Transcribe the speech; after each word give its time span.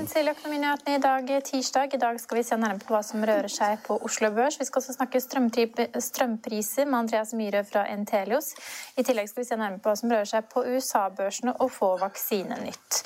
Velkommen 0.00 0.16
til 0.16 0.30
Økonominyhetene 0.32 0.96
i 0.96 1.00
dag, 1.00 1.42
tirsdag. 1.44 1.94
I 1.94 1.98
dag 2.00 2.20
skal 2.20 2.38
vi 2.38 2.42
se 2.48 2.56
nærmere 2.56 2.80
på 2.80 2.94
hva 2.94 3.02
som 3.04 3.20
rører 3.20 3.52
seg 3.52 3.82
på 3.84 3.98
Oslo 4.08 4.30
Børs. 4.32 4.56
Vi 4.56 4.64
skal 4.64 4.80
også 4.80 4.94
snakke 4.96 5.20
strømpriser 5.20 6.88
med 6.88 6.98
Andreas 7.02 7.34
Myhre 7.36 7.60
fra 7.68 7.82
Entelios. 7.92 8.54
I 8.96 9.04
tillegg 9.04 9.28
skal 9.28 9.42
vi 9.42 9.48
se 9.50 9.58
nærmere 9.60 9.82
på 9.84 9.92
hva 9.92 10.00
som 10.00 10.14
rører 10.14 10.30
seg 10.30 10.48
på 10.48 10.64
USA-børsene 10.64 11.52
og 11.60 11.68
få 11.76 11.90
vaksinenytt. 12.00 13.02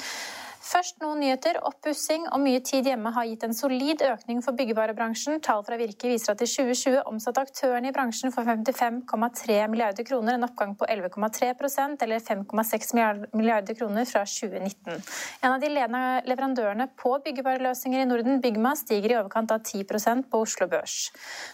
Først 0.64 1.02
noen 1.02 1.20
nyheter. 1.20 1.58
Oppussing 1.68 2.24
og 2.32 2.40
mye 2.40 2.60
tid 2.64 2.86
hjemme 2.88 3.10
har 3.12 3.26
gitt 3.28 3.42
en 3.44 3.52
solid 3.56 4.00
økning 4.06 4.38
for 4.44 4.56
byggevarebransjen. 4.56 5.42
Tall 5.44 5.60
fra 5.66 5.76
Virke 5.76 6.08
viser 6.08 6.32
at 6.32 6.40
i 6.40 6.48
2020 6.48 7.02
omsatte 7.10 7.42
aktørene 7.44 7.90
i 7.90 7.92
bransjen 7.92 8.32
for 8.32 8.48
55,3 8.48 9.58
milliarder 9.68 10.06
kroner, 10.08 10.38
en 10.38 10.46
oppgang 10.46 10.72
på 10.80 10.88
11,3% 10.88 12.04
eller 12.06 12.22
5,6 12.24 12.94
milliarder 13.36 13.76
kroner 13.76 14.08
fra 14.08 14.22
2019. 14.24 15.02
En 15.44 15.52
av 15.52 15.58
de 15.60 15.68
ledende 15.68 16.22
leverandørene 16.30 16.88
på 16.96 17.12
byggevareløsninger 17.26 18.00
i 18.00 18.08
Norden, 18.08 18.40
Bygma, 18.40 18.72
stiger 18.80 19.12
i 19.12 19.18
overkant 19.20 19.52
av 19.52 19.60
10% 19.60 20.30
på 20.32 20.42
Oslo 20.46 20.70
Børs. 20.72 21.10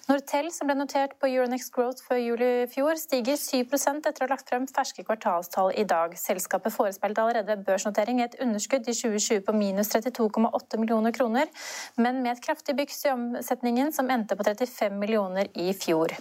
Nortel, 0.06 0.53
som 0.55 0.70
ble 0.70 0.78
notert 0.78 1.19
på 1.19 1.33
Euronex 1.33 1.66
Growth 1.75 2.06
før 2.06 2.22
jul 2.22 2.47
i 2.47 2.53
fjor, 2.70 2.94
stiger 3.00 3.41
7 3.41 3.58
etter 3.66 4.22
å 4.22 4.28
ha 4.28 4.33
lagt 4.36 4.55
frem 4.55 4.70
ferske 4.70 5.03
kvartalstall 5.03 5.75
i 5.75 5.88
dag. 5.88 6.14
Selskapet 6.14 6.78
forespeilte 6.78 7.27
allerede 7.27 7.58
børsnotering 7.66 8.22
i 8.22 8.28
et 8.28 8.38
underskudd 8.38 8.86
i 8.86 9.00
2020 9.01 9.43
på 9.47 9.55
minus 9.56 9.93
32,8 9.95 10.81
millioner 10.81 11.12
kroner, 11.17 11.51
men 11.97 12.23
med 12.23 12.37
et 12.37 12.45
kraftig 12.45 12.77
byks 12.79 13.05
i 13.06 13.12
omsetningen 13.15 13.93
som 13.97 14.11
endte 14.12 14.37
på 14.37 14.47
35 14.47 14.98
millioner 15.01 15.51
i 15.59 15.73
fjor. 15.75 16.15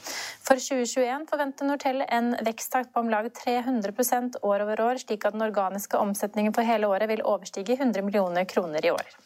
For 0.45 0.57
2021 0.57 1.29
forventer 1.29 1.69
Nortel 1.69 2.03
en 2.07 2.33
veksttakt 2.45 2.93
på 2.93 3.03
om 3.03 3.11
lag 3.13 3.29
300% 3.43 4.41
år 4.41 4.67
over 4.67 4.85
år, 4.89 5.01
slik 5.03 5.25
at 5.27 5.35
den 5.37 5.45
organiske 5.45 5.99
omsetningen 5.99 6.55
for 6.55 6.67
hele 6.67 6.89
året 6.89 7.11
vil 7.11 7.25
overstige 7.25 7.77
100 7.79 8.05
millioner 8.07 8.47
kroner 8.49 8.85
i 8.85 8.95
år. 8.95 9.19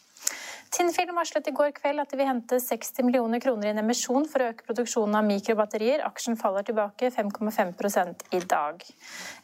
Tinnfilm 0.74 1.14
varslet 1.14 1.48
i 1.48 1.52
går 1.54 1.70
kveld 1.78 2.02
at 2.02 2.10
de 2.10 2.18
vil 2.18 2.26
hente 2.26 2.58
60 2.58 3.06
millioner 3.06 3.42
kroner 3.44 3.68
i 3.68 3.72
en 3.76 3.82
emisjon 3.84 4.24
for 4.26 4.42
å 4.42 4.48
øke 4.50 4.66
produksjonen 4.66 5.20
av 5.20 5.28
mikrobatterier. 5.28 6.02
Aksjen 6.08 6.34
faller 6.40 6.66
tilbake 6.66 7.12
5,5 7.14 8.24
i 8.34 8.40
dag. 8.50 8.82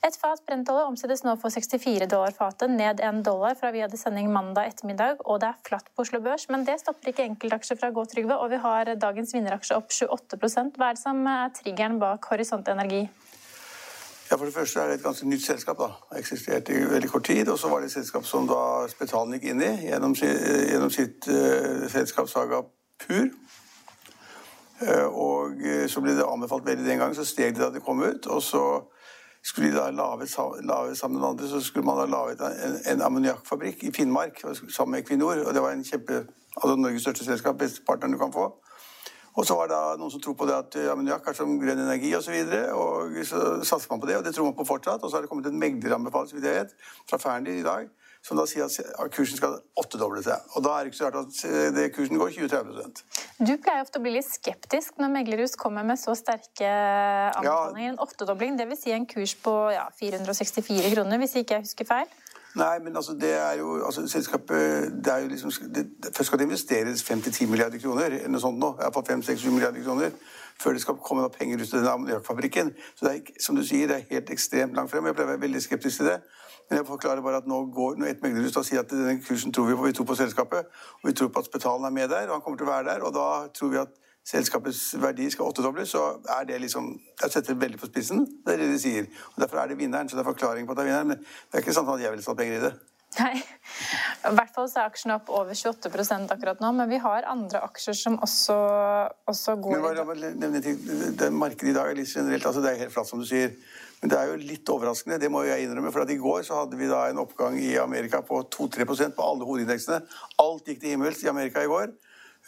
Et 0.08 0.18
fat 0.18 0.42
brentolje 0.50 0.88
omsettes 0.90 1.22
nå 1.28 1.36
for 1.38 1.54
64 1.54 2.10
dollar 2.10 2.34
fatet, 2.34 2.74
ned 2.74 3.04
en 3.06 3.22
dollar 3.22 3.54
fra 3.60 3.70
vi 3.76 3.86
hadde 3.86 4.02
sending 4.02 4.32
mandag 4.34 4.72
ettermiddag, 4.72 5.22
og 5.22 5.44
det 5.44 5.52
er 5.52 5.62
flatt 5.70 5.94
på 5.94 6.02
Oslo 6.02 6.18
Børs. 6.26 6.48
Men 6.50 6.66
det 6.66 6.80
stopper 6.82 7.14
ikke 7.14 7.28
enkeltaksjer 7.30 7.78
fra 7.78 7.94
å 7.94 8.00
gå, 8.00 8.10
Trygve, 8.10 8.34
og 8.34 8.50
vi 8.50 8.64
har 8.66 8.96
dagens 8.98 9.38
vinneraksje 9.38 9.78
opp 9.78 9.94
28 9.94 10.42
Hva 10.80 10.90
er 10.90 10.98
det 10.98 11.04
som 11.04 11.22
er 11.30 11.54
triggeren 11.62 12.02
bak 12.02 12.26
Horisont 12.34 12.74
Energi? 12.74 13.06
Ja, 14.32 14.36
For 14.36 14.46
det 14.46 14.54
første 14.54 14.80
er 14.80 14.88
det 14.88 14.96
et 14.96 15.04
ganske 15.04 15.30
nytt 15.30 15.46
selskap. 15.46 15.78
da. 15.78 15.84
Det 15.84 15.94
har 16.12 16.18
eksistert 16.18 16.70
i 16.70 16.74
veldig 16.74 17.10
kort 17.10 17.24
tid. 17.24 17.48
Og 17.50 17.60
så 17.60 17.70
var 17.70 17.80
det 17.80 17.86
et 17.86 17.92
selskap 17.92 18.26
som 18.26 18.48
da 18.48 18.88
Spetalen 18.88 19.34
gikk 19.34 19.44
inn 19.44 19.62
i 19.62 19.72
gjennom, 19.88 20.14
gjennom 20.70 20.90
sitt 20.90 21.28
uh, 21.28 21.90
selskap 21.90 22.30
Saga 22.30 22.62
Pur. 23.00 23.26
Uh, 24.82 25.08
og 25.08 25.58
uh, 25.66 25.88
så 25.90 26.02
ble 26.02 26.14
det 26.14 26.30
anbefalt 26.30 26.66
veldig 26.66 26.86
den 26.86 27.02
gangen, 27.02 27.16
så 27.16 27.26
steg 27.26 27.56
det 27.56 27.64
da 27.64 27.72
det 27.74 27.82
kom 27.82 28.04
ut. 28.04 28.28
Og 28.28 28.44
så 28.44 28.64
skulle 29.44 29.72
de 29.72 29.78
da 29.78 29.90
lave, 29.90 30.28
lave 30.62 30.96
sammen 30.96 31.20
med 31.20 31.30
andre, 31.30 31.50
så 31.50 31.62
skulle 31.62 31.86
man 31.86 31.98
da 31.98 32.06
lage 32.06 32.54
en, 32.68 32.78
en 32.86 33.02
ammoniakkfabrikk 33.02 33.84
i 33.84 33.92
Finnmark 33.92 34.46
sammen 34.70 34.92
med 34.92 35.00
Equinor. 35.00 35.42
Og 35.48 35.54
det 35.54 35.62
var 35.62 35.72
en 35.72 35.84
kjempe, 35.84 36.26
altså 36.56 36.76
Norges 36.76 37.02
største 37.02 37.26
selskap, 37.26 37.58
beste 37.58 37.82
partneren 37.88 38.14
du 38.14 38.18
kan 38.22 38.34
få. 38.34 38.52
Og 39.38 39.46
så 39.46 39.56
var 39.56 39.70
det 39.72 39.80
noen 40.02 40.12
som 40.14 40.22
tror 40.24 40.36
på 40.40 40.48
det 40.50 40.58
at 40.58 40.80
ammoniakk 40.94 41.30
er 41.30 41.38
som 41.38 41.54
grønn 41.62 41.84
energi 41.86 42.12
osv. 42.18 42.36
Og, 42.74 43.22
så 43.22 43.40
og 43.40 43.64
så 43.64 43.70
satser 43.76 43.94
man 43.94 44.02
på 44.02 44.10
det, 44.10 44.18
og 44.20 44.26
det 44.26 44.34
tror 44.36 44.50
man 44.50 44.58
på 44.58 44.68
fortsatt. 44.68 45.04
Og 45.04 45.10
så 45.10 45.18
har 45.18 45.26
det 45.26 45.32
kommet 45.32 45.48
en 45.50 45.62
megleranbefaling 45.62 46.74
fra 47.10 47.22
Fearnley 47.22 47.62
i 47.62 47.66
dag 47.68 47.90
som 48.26 48.36
da 48.36 48.44
sier 48.50 48.68
at 48.68 49.14
kursen 49.16 49.40
skal 49.40 49.56
åttedoble 49.80 50.22
seg. 50.26 50.44
Og 50.58 50.64
da 50.66 50.76
er 50.76 50.86
det 50.86 50.92
ikke 50.92 51.00
så 51.00 51.08
rart 51.08 51.20
at 51.22 51.76
det 51.76 51.86
kursen 51.96 52.20
går 52.20 52.34
20-30 52.36 53.04
Du 53.48 53.54
pleier 53.64 53.86
ofte 53.86 54.02
å 54.02 54.04
bli 54.04 54.12
litt 54.18 54.28
skeptisk 54.28 55.00
når 55.00 55.14
meglerhus 55.14 55.56
kommer 55.60 55.88
med 55.88 56.00
så 56.02 56.16
sterke 56.20 56.68
anbefalinger. 56.68 57.86
Ja. 57.86 57.94
En 57.94 58.02
åttedobling, 58.04 58.60
dvs. 58.60 58.84
Si 58.84 58.96
en 58.96 59.08
kurs 59.10 59.38
på 59.40 59.56
ja, 59.72 59.88
464 60.02 60.92
kroner, 60.96 61.22
hvis 61.24 61.38
ikke 61.40 61.60
jeg 61.60 61.70
husker 61.70 61.88
feil? 61.88 62.12
Nei, 62.56 62.80
men 62.84 62.96
altså, 62.96 63.14
det 63.14 63.30
er 63.38 63.60
jo 63.60 63.86
altså, 63.86 64.08
Selskapet 64.08 64.94
det 65.06 65.14
er 65.14 65.18
jo 65.18 65.28
liksom, 65.28 65.52
det, 65.76 65.86
Først 66.16 66.28
skal 66.28 66.40
det 66.40 66.46
investeres 66.46 67.04
5-10 67.12 67.46
milliarder 67.46 67.78
kroner, 67.80 68.06
eller 68.06 68.32
noe 68.34 68.42
sånt 68.42 68.58
nå, 68.58 68.72
iallfall 68.82 69.06
5-6-7 69.06 69.52
milliarder 69.54 69.84
kroner, 69.86 70.16
før 70.60 70.74
det 70.74 70.82
skal 70.82 70.98
komme 70.98 71.24
noe 71.24 71.34
penger 71.34 71.62
ut 71.62 71.68
av 71.68 71.78
denne 71.78 71.94
ammoniakkfabrikken. 71.94 72.74
Så 72.96 73.06
det 73.06 73.14
er, 73.14 73.42
som 73.46 73.56
du 73.56 73.62
sier, 73.64 73.88
det 73.88 74.00
er 74.00 74.10
helt 74.16 74.34
ekstremt 74.34 74.74
langt 74.76 74.92
frem. 74.92 75.06
Jeg 75.06 75.16
pleier 75.16 75.30
å 75.30 75.34
være 75.36 75.44
veldig 75.46 75.62
skeptisk 75.64 76.02
til 76.02 76.10
det. 76.10 76.18
Men 76.70 76.82
jeg 76.82 76.88
forklarer 76.90 77.22
bare 77.26 77.44
at 77.44 77.48
nå 77.50 77.62
går, 77.74 77.96
når 78.02 78.12
et 78.12 78.26
meglerhus 78.26 78.58
da 78.58 78.66
sier 78.66 78.82
at 78.82 78.92
denne 78.92 79.22
kursen 79.26 79.54
tror 79.54 79.70
vi 79.70 79.78
på, 79.78 79.86
vi 79.86 79.96
tror 79.98 80.10
på 80.10 80.18
selskapet, 80.18 80.68
og 81.00 81.08
vi 81.10 81.16
tror 81.18 81.32
på 81.34 81.42
at 81.42 81.50
Spetalen 81.50 81.86
er 81.86 81.96
med 81.96 82.10
der, 82.10 82.28
og 82.28 82.38
han 82.38 82.44
kommer 82.46 82.60
til 82.62 82.68
å 82.68 82.74
være 82.74 82.90
der, 82.92 83.06
og 83.06 83.14
da 83.16 83.30
tror 83.54 83.74
vi 83.74 83.82
at 83.82 83.96
selskapets 84.28 84.94
verdi 85.02 85.30
skal 85.32 85.50
åttedobles, 85.50 85.90
så 85.96 86.04
er 86.40 86.46
det 86.50 86.60
liksom 86.62 86.92
Jeg 87.22 87.32
setter 87.32 87.54
det 87.54 87.62
veldig 87.62 87.80
på 87.82 87.90
spissen. 87.90 88.26
Det 88.46 88.54
er 88.54 88.64
det 88.64 88.70
de 88.74 88.80
sier. 88.80 89.10
Og 89.36 89.42
Derfor 89.42 89.64
er 89.64 89.68
det 89.72 89.80
vinneren. 89.80 90.10
Så 90.10 90.16
det 90.16 90.24
er 90.24 90.32
forklaring 90.32 90.68
på 90.68 90.76
at 90.76 90.78
det 90.78 90.86
er 90.86 90.92
vinneren. 90.92 91.08
Men 91.08 91.18
det 91.20 91.58
er 91.58 91.66
ikke 91.66 91.76
sant 91.76 91.90
at 91.90 92.02
jeg 92.04 92.12
ville 92.14 92.24
satt 92.24 92.38
penger 92.38 92.60
i 92.60 92.64
det. 92.68 92.74
Nei. 93.18 93.40
I 94.30 94.32
hvert 94.38 94.52
fall 94.54 94.68
så 94.70 94.84
er 94.84 94.92
aksjen 94.92 95.14
opp 95.16 95.32
over 95.34 95.58
28% 95.58 96.34
akkurat 96.36 96.60
nå, 96.62 96.70
men 96.78 96.90
vi 96.92 97.00
har 97.02 97.26
andre 97.32 97.62
aksjer 97.66 97.96
som 97.98 98.20
også, 98.22 98.58
også 99.32 99.56
går 99.64 99.80
men 99.80 99.86
bare, 100.06 100.34
nevne 100.38 100.62
ting. 100.62 100.78
Det 101.18 101.32
Markedet 101.34 101.72
i 101.72 101.78
dag 101.78 101.90
er 101.90 101.98
litt 101.98 102.12
generelt 102.14 102.46
altså 102.46 102.62
Det 102.62 102.74
er 102.74 102.84
helt 102.84 102.94
flatt, 102.94 103.10
som 103.10 103.22
du 103.22 103.26
sier. 103.28 103.56
Men 104.00 104.14
det 104.14 104.20
er 104.20 104.30
jo 104.30 104.36
litt 104.40 104.70
overraskende, 104.72 105.18
det 105.20 105.32
må 105.32 105.42
jeg 105.48 105.66
innrømme. 105.66 105.92
For 105.92 106.06
at 106.06 106.14
i 106.14 106.20
går 106.22 106.46
så 106.48 106.62
hadde 106.62 106.78
vi 106.80 106.88
da 106.88 107.02
en 107.10 107.20
oppgang 107.24 107.58
i 107.60 107.74
Amerika 107.82 108.22
på 108.24 108.44
2-3% 108.56 109.18
på 109.18 109.26
alle 109.26 109.48
hovedindeksene. 109.48 110.00
Alt 110.40 110.70
gikk 110.70 110.80
til 110.84 110.94
himmels 110.94 111.26
i 111.26 111.32
Amerika 111.32 111.66
i 111.66 111.72
går. 111.72 111.92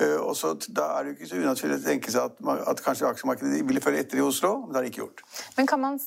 Uh, 0.01 0.17
og 0.25 0.35
så 0.38 0.53
Da 0.67 0.88
er 0.97 1.03
det 1.03 1.12
jo 1.12 1.17
ikke 1.17 1.29
så 1.29 1.39
unaturlig 1.41 1.78
å 1.78 1.84
tenke 1.84 2.13
seg 2.13 2.29
at, 2.29 2.63
at 2.72 2.84
kanskje 2.85 3.09
aksjemarkedet 3.09 3.61
ville 3.67 3.84
følge 3.84 4.02
etter 4.05 4.22
i 4.22 4.25
Oslo, 4.25 4.53
men 4.64 4.72
det 4.72 4.79
har 4.79 4.87
de 4.87 4.91
ikke 4.93 5.03
gjort. 5.03 5.23
Men 5.58 5.70
kan 5.70 5.84
man, 5.84 5.99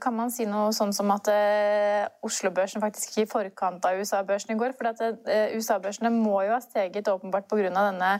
kan 0.00 0.16
man 0.16 0.32
si 0.34 0.46
noe 0.48 0.70
sånn 0.76 0.94
som 0.96 1.10
at 1.14 1.28
uh, 1.32 2.06
Oslo-børsen 2.26 2.84
faktisk 2.84 3.18
gikk 3.18 3.26
i 3.26 3.32
forkant 3.34 3.84
av 3.88 4.00
USA-børsen 4.00 4.54
i 4.54 4.58
går? 4.60 4.76
For 4.78 4.88
uh, 4.88 5.56
USA-børsene 5.58 6.12
må 6.14 6.40
jo 6.46 6.56
ha 6.56 6.62
steget 6.64 7.10
åpenbart 7.12 7.50
pga. 7.50 7.68
denne 7.72 8.16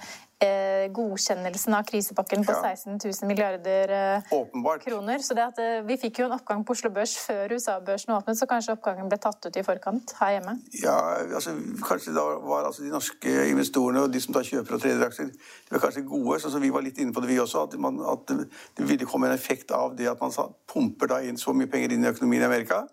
godkjennelsen 0.93 1.77
av 1.79 1.87
krisepakken 1.89 2.45
på 2.47 2.55
ja. 2.55 2.75
16 2.75 2.99
000 2.99 3.29
milliarder 3.31 3.93
Åpenbart. 4.31 4.85
kroner. 4.85 5.23
Så 5.23 5.37
det 5.39 5.45
at 5.47 5.61
vi 5.87 5.97
fikk 6.01 6.23
jo 6.23 6.29
en 6.29 6.37
oppgang 6.37 6.65
på 6.67 6.75
Oslo 6.77 6.91
Børs 6.95 7.15
før 7.27 7.55
USA-børsen 7.55 8.15
åpnet, 8.17 8.39
så 8.39 8.49
kanskje 8.51 8.75
oppgangen 8.77 9.11
ble 9.11 9.19
tatt 9.23 9.47
ut 9.47 9.59
i 9.59 9.65
forkant 9.67 10.15
her 10.19 10.37
hjemme? 10.37 10.57
Ja, 10.83 10.97
altså 11.37 11.55
kanskje 11.87 12.15
da 12.17 12.25
var 12.43 12.67
altså 12.69 12.85
de 12.85 12.93
norske 12.93 13.35
investorene 13.51 14.05
og 14.07 14.13
de 14.13 14.23
som 14.23 14.35
da 14.37 14.43
kjøper 14.47 14.77
og 14.77 14.83
tredjer 14.83 15.07
aksjer, 15.07 15.31
de 15.33 15.77
var 15.77 15.85
kanskje 15.87 16.05
gode. 16.09 16.41
sånn 16.43 16.55
som 16.57 16.65
Vi 16.65 16.73
var 16.75 16.85
litt 16.85 16.99
inne 17.03 17.15
på 17.15 17.23
det, 17.23 17.31
vi 17.33 17.39
også. 17.43 17.67
At, 17.67 17.77
man, 17.81 18.01
at 18.13 18.33
det, 18.33 18.89
ville 18.89 19.09
komme 19.09 19.31
en 19.31 19.37
effekt 19.37 19.71
av 19.77 19.97
det 19.97 20.09
at 20.11 20.21
man 20.21 20.35
pumper 20.69 21.11
da 21.15 21.21
inn 21.23 21.39
så 21.41 21.55
mye 21.57 21.71
penger 21.71 21.95
inn 21.95 22.05
i 22.05 22.11
økonomien 22.11 22.43
i 22.43 22.51
Amerika. 22.51 22.87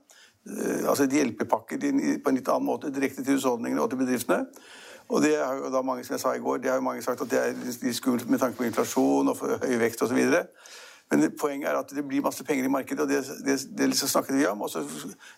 altså 0.88 1.04
et 1.04 1.14
hjelpepakker 1.14 1.78
på 2.24 2.30
en 2.30 2.38
litt 2.38 2.48
annen 2.50 2.66
måte 2.66 2.94
direkte 2.94 3.24
til 3.24 3.38
husholdningene 3.38 3.82
og 3.82 3.90
til 3.92 4.00
bedriftene. 4.02 4.46
Og 5.10 5.22
det 5.22 5.34
er 5.42 5.54
jo 5.58 5.72
da 5.74 5.82
mange 5.82 6.04
som 6.06 6.14
jeg 6.14 6.22
sa 6.22 6.36
i 6.38 6.42
går, 6.44 6.58
det 6.62 6.70
har 6.70 6.78
jo 6.78 6.86
mange 6.86 7.02
sagt 7.02 7.22
at 7.22 7.32
det 7.32 7.40
er 7.90 7.94
skummelt 7.98 8.30
med 8.30 8.40
tanke 8.40 8.58
på 8.58 8.68
inflasjon 8.68 9.32
og 9.32 9.42
høy 9.42 9.76
vekst 9.82 10.04
osv. 10.06 10.20
Men 11.10 11.32
poenget 11.40 11.70
er 11.70 11.80
at 11.80 11.90
det 11.90 12.06
blir 12.08 12.22
masse 12.22 12.44
penger 12.46 12.68
i 12.68 12.72
markedet, 12.72 13.00
og 13.00 13.10
det, 13.10 13.24
det, 13.46 13.58
det 13.78 13.90
liksom 13.90 14.08
snakket 14.08 14.38
vi 14.38 14.46
om. 14.46 14.62
Og 14.62 14.70
så 14.70 14.84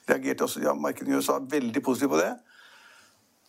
reagerte 0.10 0.44
også 0.44 0.62
ja, 0.66 0.74
markedet 0.74 1.14
i 1.14 1.16
USA 1.16 1.40
veldig 1.40 1.84
positivt 1.84 2.12
på 2.12 2.20
det. 2.20 2.34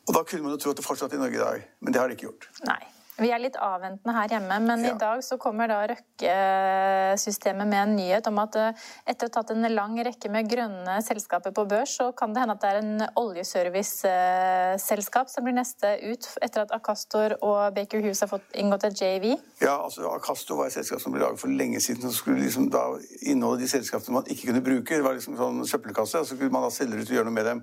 Og 0.09 0.15
da 0.15 0.23
kunne 0.23 0.43
man 0.43 0.55
jo 0.55 0.63
tro 0.63 0.71
at 0.71 0.79
det 0.79 0.87
fortsatte 0.87 1.19
i 1.19 1.19
Norge 1.19 1.39
i 1.39 1.43
dag, 1.43 1.67
men 1.81 1.93
det 1.93 2.01
har 2.01 2.09
det 2.09 2.19
ikke 2.19 2.31
gjort. 2.31 2.51
Nei. 2.67 2.81
Vi 3.21 3.29
er 3.29 3.37
litt 3.43 3.57
avventende 3.61 4.15
her 4.17 4.29
hjemme, 4.33 4.57
men 4.65 4.85
Ja. 4.85 4.95
i 4.95 4.99
dag 4.99 5.21
så 5.23 5.37
kommer 5.39 5.69
da 5.69 5.87
Røkke-systemet 5.87 7.67
med 7.69 7.83
en 7.83 7.97
nyhet 7.97 8.27
om 8.27 8.39
at 8.39 8.57
eh, 8.57 8.73
etter 9.07 9.27
å 9.27 9.29
ha 9.29 9.33
tatt 9.43 9.51
en 9.53 9.75
lang 9.75 9.99
rekke 10.01 10.31
med 10.33 10.49
grønne 10.49 10.97
selskaper 11.05 11.53
på 11.53 11.67
børs, 11.69 11.93
så 11.99 12.13
kan 12.17 12.33
det 12.33 12.41
hende 12.41 12.55
at 12.57 12.61
det 12.63 12.71
er 12.71 12.77
en 12.81 13.03
oljeserviceselskap 13.21 15.29
som 15.29 15.45
blir 15.45 15.53
neste 15.59 15.93
ut 16.09 16.25
etter 16.41 16.63
at 16.65 16.73
Acastor 16.73 17.37
og 17.43 17.75
Baker 17.77 18.01
Hughes 18.01 18.21
har 18.25 18.29
fått 18.33 18.49
inngått 18.57 18.85
et 18.89 18.97
JV. 19.03 19.37
Ja, 19.61 19.77
altså 19.85 20.09
Acastor 20.15 20.57
var 20.57 20.67
et 20.67 20.73
selskap 20.73 21.01
som 21.05 21.13
ble 21.13 21.21
laget 21.21 21.39
for 21.43 21.49
lenge 21.53 21.81
siden, 21.85 22.03
som 22.09 22.13
skulle 22.17 22.41
liksom 22.47 22.71
da 22.73 22.87
inneholde 23.21 23.61
de 23.61 23.69
selskapene 23.69 24.13
man 24.23 24.25
ikke 24.25 24.47
kunne 24.49 24.65
bruke. 24.65 24.89
Det 24.97 25.05
var 25.05 25.13
liksom 25.19 25.37
sånn 25.37 25.61
søppelkasse, 25.69 26.17
og 26.19 26.25
så 26.27 26.33
skulle 26.35 26.51
man 26.55 26.63
da 26.65 26.71
selge 26.73 26.97
ut 27.03 27.11
og 27.11 27.17
gjøre 27.19 27.25
noe 27.29 27.35
med 27.37 27.45
dem. 27.51 27.61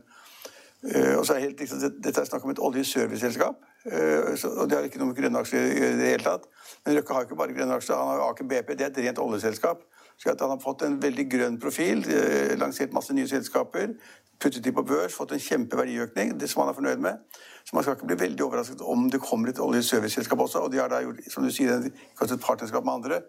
Eh, 0.84 1.18
og 1.20 1.26
så 1.28 1.34
er 1.36 1.40
helt 1.40 1.60
liksom, 1.60 1.80
det- 1.80 2.04
Dette 2.04 2.22
er 2.22 2.26
snakk 2.26 2.44
om 2.44 2.50
et 2.50 2.60
oljeserviceselskap, 2.60 3.56
eh, 3.92 4.48
og 4.48 4.70
det 4.70 4.78
har 4.78 4.84
ikke 4.84 5.00
noe 5.00 5.08
med 5.08 5.18
grønne 5.18 5.40
aksjer 5.40 5.72
i 5.76 5.98
det 6.00 6.08
hele 6.08 6.24
tatt. 6.24 6.46
Men 6.86 6.96
Røkke 6.96 7.14
har 7.14 7.26
ikke 7.26 7.36
bare 7.36 7.54
grønne 7.54 7.76
aksjer, 7.76 7.96
han 7.98 8.08
har 8.08 8.30
Aker 8.30 8.48
BP, 8.48 8.76
det 8.76 8.82
er 8.82 8.90
et 8.90 8.98
rent 8.98 9.20
oljeselskap. 9.20 9.82
Så 10.18 10.36
han 10.40 10.50
har 10.50 10.58
fått 10.60 10.82
en 10.84 11.00
veldig 11.00 11.30
grønn 11.30 11.60
profil, 11.60 12.04
eh, 12.08 12.56
lansert 12.56 12.94
masse 12.94 13.14
nye 13.14 13.28
selskaper, 13.28 13.96
puttet 14.40 14.64
de 14.64 14.72
på 14.72 14.86
børs, 14.86 15.14
fått 15.14 15.32
en 15.32 15.40
kjempeverdiøkning, 15.40 16.38
det 16.40 16.50
som 16.50 16.62
han 16.64 16.70
er 16.70 16.80
fornøyd 16.80 17.00
med. 17.00 17.20
Så 17.66 17.74
man 17.74 17.84
skal 17.84 17.96
ikke 17.96 18.08
bli 18.08 18.16
veldig 18.16 18.42
overrasket 18.42 18.82
om 18.82 19.10
det 19.10 19.20
kommer 19.22 19.50
et 19.50 19.60
oljeserviceselskap 19.60 20.40
også, 20.40 20.64
og 20.64 20.72
de 20.72 20.78
har 20.78 20.88
da 20.88 21.02
gjort, 21.02 21.32
som 21.32 21.44
du 21.44 21.52
sier, 21.52 21.92
kanskje 22.18 22.36
et 22.36 22.42
partnerskap 22.42 22.86
med 22.86 22.94
andre. 22.94 23.22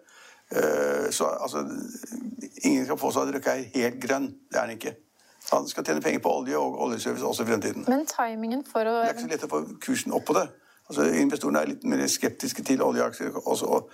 Så 1.11 1.25
altså, 1.25 1.63
ingen 2.63 2.85
skal 2.85 2.97
påstå 2.97 3.21
at 3.21 3.35
Røkke 3.35 3.47
er 3.47 3.69
helt 3.75 3.99
grønn, 4.01 4.35
det 4.51 4.55
er 4.55 4.59
han 4.59 4.77
ikke. 4.77 4.95
Han 5.49 5.67
skal 5.67 5.85
tjene 5.85 6.01
penger 6.01 6.21
på 6.23 6.31
olje 6.41 6.57
og 6.57 6.81
oljeservice 6.85 7.25
også 7.25 7.43
i 7.43 7.49
fremtiden. 7.49 7.85
Men 7.89 8.05
timingen 8.09 8.61
for 8.67 8.87
å 8.87 8.97
Det 9.01 9.09
er 9.09 9.15
ikke 9.15 9.27
så 9.27 9.31
lett 9.33 9.47
å 9.47 9.51
få 9.51 9.61
kursen 9.81 10.13
opp 10.15 10.27
på 10.29 10.37
det. 10.37 10.47
Altså, 10.91 11.05
investorene 11.21 11.61
er 11.61 11.69
litt 11.71 11.83
mer 11.87 12.01
skeptiske 12.11 12.63
til 12.67 12.81
oljeaksjer. 12.83 13.37
Også, 13.45 13.65
og 13.65 13.91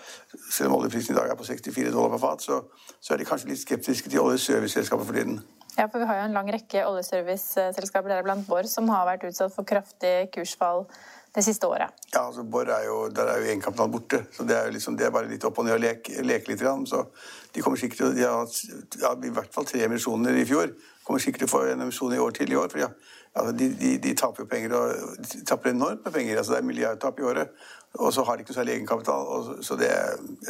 selv 0.49 0.71
om 0.71 0.79
oljeprisen 0.79 1.13
i 1.13 1.17
dag 1.19 1.29
er 1.29 1.37
på 1.37 1.45
64 1.45 1.91
dollar 1.93 2.15
per 2.15 2.23
fat, 2.23 2.41
så, 2.41 2.63
så 2.99 3.13
er 3.13 3.21
de 3.21 3.27
kanskje 3.29 3.51
litt 3.51 3.61
skeptiske 3.61 4.09
til 4.09 4.23
oljeserviceselskaper 4.23 5.05
for 5.05 5.19
tiden. 5.19 5.39
Ja, 5.77 5.85
for 5.85 6.01
vi 6.01 6.07
har 6.09 6.17
jo 6.17 6.25
en 6.25 6.33
lang 6.33 6.49
rekke 6.49 6.87
oljeserviceselskaper, 6.89 8.09
deriblant 8.09 8.47
Borr, 8.49 8.65
som 8.65 8.89
har 8.89 9.05
vært 9.05 9.27
utsatt 9.29 9.53
for 9.53 9.67
kraftig 9.69 10.31
kursfall 10.33 10.87
det 11.37 11.43
siste 11.45 11.67
året. 11.69 11.93
Ja, 12.13 12.23
altså 12.27 12.43
Borr 12.43 12.69
er 12.73 12.85
jo, 12.87 12.95
Der 13.13 13.29
er 13.29 13.37
jo 13.41 13.45
egenkapital 13.51 13.89
borte, 13.93 14.23
så 14.33 14.43
det 14.47 14.55
er 14.57 14.65
jo 14.67 14.73
liksom, 14.75 14.97
det 14.97 15.05
er 15.07 15.13
bare 15.13 15.29
litt 15.29 15.43
opp 15.45 15.59
og 15.61 15.65
ned 15.67 15.75
og 15.77 15.83
leke, 15.83 16.21
leke 16.25 16.49
litt. 16.51 16.61
Grann. 16.61 16.85
Så 16.89 17.03
de 17.53 17.61
kommer 17.61 17.77
sikkert 17.77 17.97
til 17.97 18.07
å 18.09 18.17
ja, 18.17 19.13
i 19.23 19.29
hvert 19.35 19.53
fall 19.53 19.65
tre 19.69 19.83
emisjoner 19.85 20.35
i 20.41 20.45
fjor. 20.49 20.73
Kommer 21.05 21.21
sikkert 21.23 21.45
til 21.45 21.49
å 21.49 21.53
få 21.53 21.63
en 21.71 21.81
emisjon 21.85 22.13
i 22.17 22.19
år 22.19 22.31
til 22.35 22.51
i 22.51 22.57
år. 22.59 22.69
for 22.73 22.79
ja, 22.81 22.89
altså, 23.37 23.53
de, 23.57 23.69
de, 23.79 23.97
de 24.03 24.13
taper 24.17 24.43
jo 24.43 24.47
penger, 24.51 24.73
og 24.73 25.17
de 25.23 25.43
taper 25.45 25.69
enormt 25.71 26.03
med 26.05 26.13
penger. 26.13 26.37
altså 26.37 26.51
Det 26.55 26.59
er 26.59 26.67
milliardtap 26.71 27.19
i 27.19 27.23
året. 27.23 27.53
Og 27.97 28.11
så 28.13 28.23
har 28.27 28.35
de 28.35 28.43
ikke 28.43 28.51
noe 28.51 28.59
særlig 28.59 28.73
egenkapital. 28.75 29.29
Så- 29.45 29.61
så 29.69 29.75
det, 29.79 29.91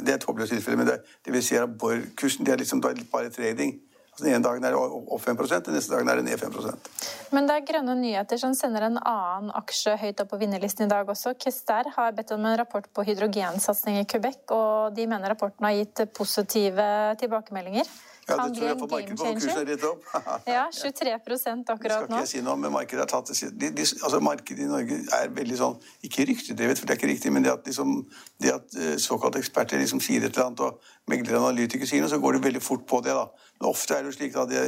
det 0.02 0.10
er 0.10 0.16
et 0.16 0.24
håpløst 0.24 0.52
tilfelle. 0.56 0.78
Men 0.78 0.88
det, 0.88 1.02
det 1.26 1.34
vil 1.34 1.44
si 1.44 1.56
at 1.56 1.78
Borr-kursen 1.80 2.46
det 2.46 2.54
er 2.56 2.58
liksom 2.64 2.82
bare 2.82 3.30
trading. 3.30 3.76
Den 4.18 4.32
ene 4.32 4.42
dagen 4.42 4.66
er 4.66 4.74
det 4.74 4.80
opp 4.82 5.22
5% 5.22 5.68
den 5.68 5.76
neste 5.78 5.94
dagen 5.94 6.10
er 6.10 6.18
det 6.18 6.26
ned 6.26 6.42
5% 6.42 7.34
Men 7.36 7.50
det 7.50 7.58
er 7.58 7.68
grønne 7.68 7.94
nyheter 8.00 8.40
som 8.42 8.56
sender 8.58 8.88
en 8.88 8.98
annen 8.98 9.52
aksje 9.60 9.94
høyt 10.02 10.24
opp 10.24 10.32
på 10.32 10.40
vinnerlisten 10.42 10.88
i 10.88 10.92
dag 10.92 11.10
også. 11.14 11.36
Kester 11.38 11.92
har 11.94 12.16
bedt 12.18 12.34
om 12.34 12.46
en 12.46 12.58
rapport 12.58 12.88
på 12.90 13.06
hydrogensatsing 13.06 14.00
i 14.02 14.08
Quebec, 14.10 14.40
og 14.56 14.96
de 14.98 15.06
mener 15.10 15.34
rapporten 15.36 15.68
har 15.68 15.78
gitt 15.78 16.08
positive 16.18 16.88
tilbakemeldinger. 17.22 17.90
Ja, 18.28 18.36
det 18.44 18.58
tror 18.58 18.68
jeg 18.68 18.80
får 18.80 18.90
markedet 18.92 19.20
game 19.20 19.40
Kursen 19.40 19.68
rett 19.70 19.84
opp. 19.88 20.04
Ja, 20.56 20.66
23 20.74 21.14
akkurat 21.14 21.30
nå. 21.30 21.78
Det 21.80 21.92
skal 21.92 22.04
ikke 22.04 22.20
jeg 22.20 22.32
si 22.32 22.42
noe 22.44 22.58
om, 22.58 22.64
men 22.66 22.74
markedet 22.74 23.06
har 23.06 23.10
tatt 23.12 23.32
det 23.32 23.52
de, 23.56 23.70
de, 23.78 23.86
altså 24.04 24.20
Markedet 24.24 24.66
i 24.66 24.68
Norge 24.68 25.00
er 25.16 25.32
veldig 25.38 25.60
sånn 25.62 25.78
Ikke 26.04 26.28
ryktedrevet, 26.28 26.82
for 26.82 26.90
det 26.90 26.98
er 26.98 27.02
ikke 27.02 27.12
riktig, 27.14 27.32
men 27.32 27.46
det 27.46 27.54
at, 27.54 27.64
liksom, 27.68 28.02
det 28.44 28.52
at 28.52 28.78
eh, 28.78 28.96
såkalte 29.02 29.40
eksperter 29.40 29.80
liksom 29.80 30.04
sier 30.04 30.26
et 30.26 30.34
eller 30.34 30.50
annet, 30.50 30.66
og 30.68 31.12
meglere 31.12 31.40
analytikere 31.40 31.88
sier 31.88 32.04
noe, 32.04 32.12
så 32.12 32.20
går 32.20 32.38
det 32.38 32.44
veldig 32.50 32.64
fort 32.64 32.84
på 32.90 33.00
det. 33.06 33.16
da. 33.16 33.30
Men 33.60 33.70
ofte 33.72 33.96
er 33.96 34.04
det 34.04 34.12
jo 34.12 34.18
slik 34.18 34.36
at 34.38 34.52
det, 34.52 34.66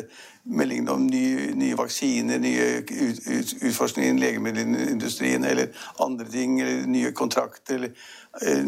meldingene 0.50 0.96
om 0.96 1.04
nye, 1.06 1.52
nye 1.60 1.78
vaksiner, 1.78 2.40
nye 2.42 2.70
ut, 2.80 2.94
ut, 3.28 3.52
utforskning 3.70 4.08
innen 4.08 4.24
legemiddelindustrien 4.24 5.46
eller 5.46 5.76
andre 6.02 6.30
ting, 6.32 6.56
eller 6.64 6.88
nye 6.90 7.12
kontrakter, 7.12 7.76
eller 7.76 7.94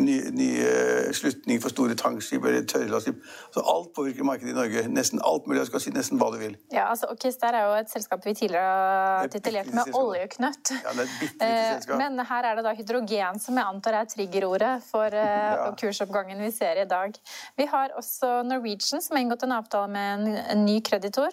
nye, 0.01 0.31
nye 0.33 0.69
slutninger 1.13 1.61
for 1.61 1.69
store 1.69 1.93
tankskip 1.99 2.45
eller 2.49 2.63
tørrlastskip 2.65 3.19
Så 3.53 3.61
alt 3.61 3.91
påvirker 3.93 4.25
markedet 4.25 4.55
i 4.55 4.57
Norge. 4.57 4.81
Nesten 4.89 5.21
alt 5.23 5.45
mulig. 5.47 5.59
Jeg 5.61 5.69
skal 5.69 5.83
si 5.83 5.93
nesten 5.93 6.17
hva 6.21 6.31
du 6.33 6.39
vil. 6.41 6.55
Ja, 6.73 6.87
altså, 6.89 7.11
Okis 7.13 7.37
der 7.43 7.59
er 7.59 7.67
jo 7.69 7.75
et 7.77 7.93
selskap 7.93 8.25
vi 8.25 8.33
tidligere 8.33 8.73
har 9.21 9.29
titulert 9.31 9.69
med 9.75 9.93
oljeknøtt. 10.01 10.73
Ja, 10.81 10.95
det 10.97 11.05
er 11.05 11.07
et 11.07 11.15
bitte 11.21 11.37
lite 11.37 11.51
Eh, 11.51 11.69
selskap. 11.75 12.01
Men 12.01 12.25
her 12.31 12.49
er 12.49 12.57
det 12.57 12.65
da 12.65 12.73
hydrogen 12.77 13.39
som 13.43 13.61
jeg 13.61 13.69
antar 13.75 13.99
er 14.01 14.09
triggerordet 14.09 14.73
for 14.89 15.05
eh, 15.13 15.39
Ja. 15.61 15.71
kursoppgangen 15.77 16.41
vi 16.41 16.51
ser 16.51 16.81
i 16.81 16.85
dag. 16.89 17.15
Vi 17.57 17.65
har 17.69 17.93
også 17.97 18.41
Norwegian 18.47 19.01
som 19.01 19.15
har 19.15 19.21
inngått 19.25 19.43
en 19.43 19.57
avtale 19.59 19.87
med 19.91 20.27
en, 20.49 20.65
ny 20.65 20.79
kreditor. 20.81 21.29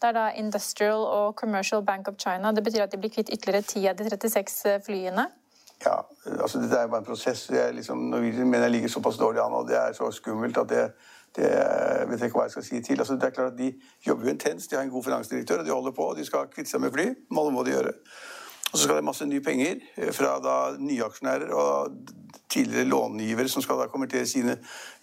Det 0.00 0.10
er 0.10 0.16
da 0.16 0.28
Industrial 0.36 1.00
og 1.06 1.34
Commercial 1.38 1.82
Bank 1.82 2.08
of 2.08 2.18
China. 2.18 2.52
Det 2.52 2.62
betyr 2.64 2.84
at 2.86 2.92
de 2.92 3.00
blir 3.00 3.10
kvitt 3.10 3.30
ytterligere 3.32 3.62
10 3.62 3.88
av 3.90 3.96
de 3.96 4.10
36 4.10 4.78
flyene. 4.86 5.26
Ja, 5.82 5.96
altså 6.40 6.60
Dette 6.60 6.76
er 6.76 6.86
bare 6.86 7.02
en 7.02 7.06
prosess. 7.06 7.48
Er 7.50 7.72
liksom, 7.72 7.98
Norwegian 7.98 8.50
mener 8.50 8.68
jeg 8.68 8.70
ligger 8.70 8.88
såpass 8.88 9.18
dårlig 9.20 9.42
an, 9.42 9.52
og 9.52 9.68
det 9.68 9.76
er 9.76 9.92
så 9.92 10.10
skummelt 10.10 10.56
at 10.56 10.68
det, 10.68 10.84
det 11.36 11.50
jeg 11.50 12.22
ikke 12.22 12.38
hva 12.38 12.46
jeg 12.46 12.54
skal 12.56 12.64
si 12.68 12.80
til. 12.82 12.98
Altså, 12.98 13.18
det 13.18 13.28
er 13.28 13.36
klart 13.36 13.52
at 13.52 13.58
De 13.58 13.72
jobber 14.06 14.24
jo 14.24 14.30
intenst, 14.30 14.70
de 14.70 14.76
har 14.76 14.86
en 14.86 14.94
god 14.94 15.04
finansdirektør, 15.04 15.58
og 15.58 15.66
de 15.66 15.70
holder 15.70 15.92
på. 15.92 16.02
og 16.02 16.16
De 16.16 16.24
skal 16.24 16.48
kvitte 16.54 16.70
seg 16.70 16.80
med 16.80 16.92
fly. 16.94 17.10
Alle 17.36 17.52
må 17.52 17.66
de 17.66 17.76
gjøre. 17.76 17.92
Og 18.74 18.78
så 18.78 18.88
skal 18.88 18.96
det 18.98 19.06
masse 19.06 19.26
nye 19.30 19.40
penger 19.40 19.76
eh, 19.94 20.10
fra 20.10 20.34
da 20.42 20.54
nye 20.82 21.04
aksjonærer 21.06 21.52
og 21.54 21.92
tidligere 22.50 22.88
långivere 22.90 23.48
som 23.48 23.62
skal 23.62 23.78
da 23.78 23.86
konvertere 23.86 24.26
sine 24.26 24.56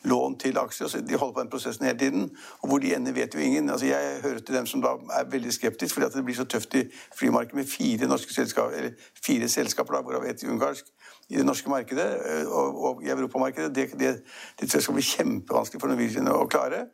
lån 0.04 0.36
til 0.40 0.58
aksjer. 0.60 0.88
Så 0.92 1.00
de 1.00 1.16
holder 1.16 1.34
på 1.34 1.40
den 1.40 1.52
prosessen 1.54 1.86
hele 1.88 2.00
tiden. 2.00 2.26
Og 2.60 2.68
hvor 2.68 2.84
de 2.84 2.92
ender, 2.96 3.16
vet 3.16 3.36
jo 3.36 3.40
ingen. 3.40 3.70
Altså 3.70 3.86
Jeg 3.86 4.20
hører 4.24 4.40
til 4.40 4.56
dem 4.56 4.68
som 4.68 4.84
da 4.84 4.92
er 5.20 5.30
veldig 5.32 5.54
skeptisk 5.54 5.96
fordi 5.96 6.06
at 6.06 6.14
det 6.14 6.26
blir 6.26 6.36
så 6.36 6.44
tøft 6.44 6.76
i 6.76 6.84
flymarkedet 7.16 7.56
med 7.56 7.66
fire 7.72 8.08
norske 8.08 8.34
selskaper, 8.34 8.76
eller 8.76 8.92
fire 9.26 9.48
selskaper, 9.50 10.02
hvorav 10.02 10.26
ett 10.28 10.44
ungarsk, 10.44 10.86
i 11.30 11.38
det 11.38 11.46
norske 11.46 11.70
markedet 11.70 12.10
eh, 12.28 12.48
og, 12.48 12.84
og 12.84 13.04
i 13.04 13.10
europamarkedet. 13.10 13.76
Det, 13.76 14.00
det, 14.00 14.16
det 14.60 14.70
tror 14.70 14.78
jeg 14.78 14.84
skal 14.84 15.00
bli 15.00 15.12
kjempevanskelig 15.14 15.82
for 15.82 15.88
Norwegian 15.88 16.28
å 16.28 16.44
klare. 16.52 16.90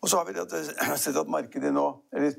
Og 0.00 0.08
så 0.08 0.16
har 0.16 0.24
vi 0.24 0.32
sett 0.96 1.16
at 1.16 1.28
markedet 1.28 1.74
nå, 1.74 1.86
eller 2.12 2.32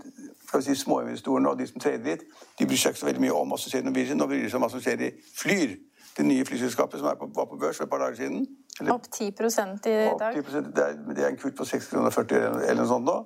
skal 0.47 0.59
vi 0.59 0.65
si 0.65 0.75
småinvestorene 0.81 1.49
og 1.49 1.59
de 1.59 1.67
som 1.69 1.79
trader 1.79 2.07
litt, 2.07 2.25
de 2.59 2.65
bryr 2.65 2.81
seg 2.81 2.95
ikke 2.95 3.03
så 3.03 3.09
veldig 3.09 3.21
mye 3.21 3.37
om 3.37 3.53
hva 3.53 3.59
som 3.61 3.73
skjer 3.73 3.85
i 3.85 3.89
Norwegian. 3.89 4.17
Nå 4.17 4.27
bryr 4.31 4.43
de 4.43 4.49
seg 4.49 4.57
om 4.57 4.65
hva 4.65 4.71
som 4.73 4.83
skjer 4.83 5.05
i 5.05 5.11
Flyr, 5.37 5.77
det 6.17 6.25
nye 6.27 6.45
flyselskapet 6.45 6.99
som 6.99 7.17
på, 7.19 7.29
var 7.35 7.47
på 7.47 7.59
børs 7.61 7.77
for 7.77 7.87
et 7.87 7.91
par 7.91 8.01
dager 8.03 8.17
siden. 8.23 8.47
Eller, 8.79 8.93
Opp 8.93 9.05
10% 9.13 9.87
i 9.87 9.97
opp 10.09 10.19
dag. 10.19 10.37
10%, 10.37 10.71
det, 10.75 10.87
er, 10.87 10.97
det 11.15 11.23
er 11.23 11.29
en 11.29 11.37
kutt 11.39 11.55
på 11.55 11.67
6,40 11.67 11.91
kroner 11.91 12.65
eller, 12.65 12.81
noe 12.81 12.89
sånt 12.89 13.07
nå. 13.07 13.17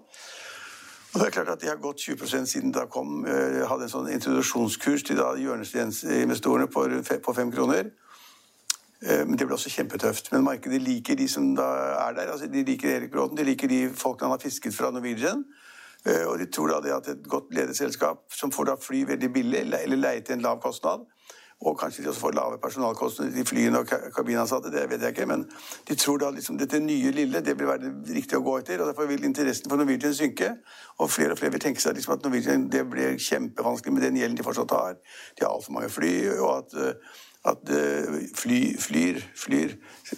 Og 1.16 1.22
det 1.22 1.28
er 1.30 1.32
klart 1.32 1.54
at 1.54 1.62
De 1.62 1.70
har 1.72 1.80
gått 1.80 2.04
20% 2.04 2.50
siden 2.52 2.74
da 2.76 2.86
kom, 2.92 3.22
eh, 3.26 3.62
hadde 3.70 3.88
en 3.88 3.94
sånn 3.94 4.10
introduksjonskurs 4.12 5.06
til 5.08 5.22
hjørnestensinvestorene 5.40 6.68
på, 6.68 6.84
på 7.24 7.36
5 7.40 7.54
kroner. 7.56 7.94
Eh, 9.06 9.26
Men 9.26 9.38
det 9.38 9.46
blir 9.48 9.56
også 9.58 9.70
kjempetøft. 9.70 10.32
Men 10.32 10.44
markedet 10.44 10.82
liker 10.82 11.16
de 11.16 11.28
som 11.30 11.56
da 11.56 11.64
er 12.08 12.14
der. 12.18 12.32
altså 12.32 12.48
De 12.48 12.64
liker 12.64 12.90
Erik 12.98 13.12
Bråten, 13.12 13.38
de 13.38 13.44
liker 13.44 13.68
de 13.68 13.90
folkene 13.94 14.30
han 14.30 14.38
har 14.40 14.42
fisket 14.44 14.74
fra 14.74 14.92
Norwegian. 14.92 15.44
Eh, 16.06 16.26
Og 16.28 16.40
de 16.40 16.46
tror 16.46 16.68
da 16.68 16.80
det 16.82 16.94
at 16.96 17.08
et 17.08 17.28
godt 17.30 17.54
ledet 17.54 17.78
selskap 17.78 18.18
som 18.34 18.52
får 18.52 18.66
da 18.66 18.76
fly 18.82 19.04
veldig 19.06 19.34
billig, 19.34 19.60
eller 19.60 19.96
leie 19.98 20.22
til 20.22 20.34
en 20.36 20.42
lav 20.42 20.62
kostnad, 20.62 21.06
og 21.66 21.78
kanskje 21.80 22.04
de 22.04 22.10
også 22.10 22.20
får 22.20 22.34
lave 22.36 22.58
personalkostnader 22.62 23.40
i 23.42 23.44
flyene 23.44 23.80
og 23.80 23.88
ka- 23.88 24.10
kabinansatte, 24.12 24.70
det 24.72 24.90
vet 24.90 25.02
jeg 25.02 25.14
ikke, 25.16 25.26
men 25.26 25.46
de 25.88 25.96
tror 25.96 26.18
da 26.18 26.30
liksom 26.30 26.58
dette 26.60 26.80
nye 26.80 27.12
lille, 27.12 27.42
det 27.42 27.56
vil 27.60 27.68
være 27.68 27.78
det 28.06 28.16
riktige 28.16 28.38
å 28.38 28.44
gå 28.44 28.58
etter, 28.60 28.82
og 28.82 28.88
derfor 28.92 29.08
vil 29.08 29.24
interessen 29.24 29.70
for 29.70 29.78
Norwegian 29.78 30.14
synke, 30.14 30.50
og 31.00 31.10
flere 31.10 31.32
og 31.32 31.38
flere 31.40 31.52
vil 31.52 31.62
tenke 31.64 31.82
seg 31.82 31.96
liksom 31.96 32.14
at 32.14 32.24
Norwegian, 32.24 32.68
det 32.70 32.84
blir 32.90 33.16
kjempevanskelig 33.18 33.94
med 33.94 34.02
den 34.04 34.18
gjelden 34.20 34.38
de 34.38 34.44
fortsatt 34.44 34.72
har. 34.72 34.94
De 35.40 35.46
har 35.46 35.54
altfor 35.56 35.72
mange 35.74 35.90
fly, 35.90 36.12
og 36.40 36.58
at 36.58 36.74
eh, 36.76 36.94
at 37.46 37.70
eh, 37.70 38.16
fly, 38.36 38.60
flyr, 38.80 39.20
flyr 39.38 39.76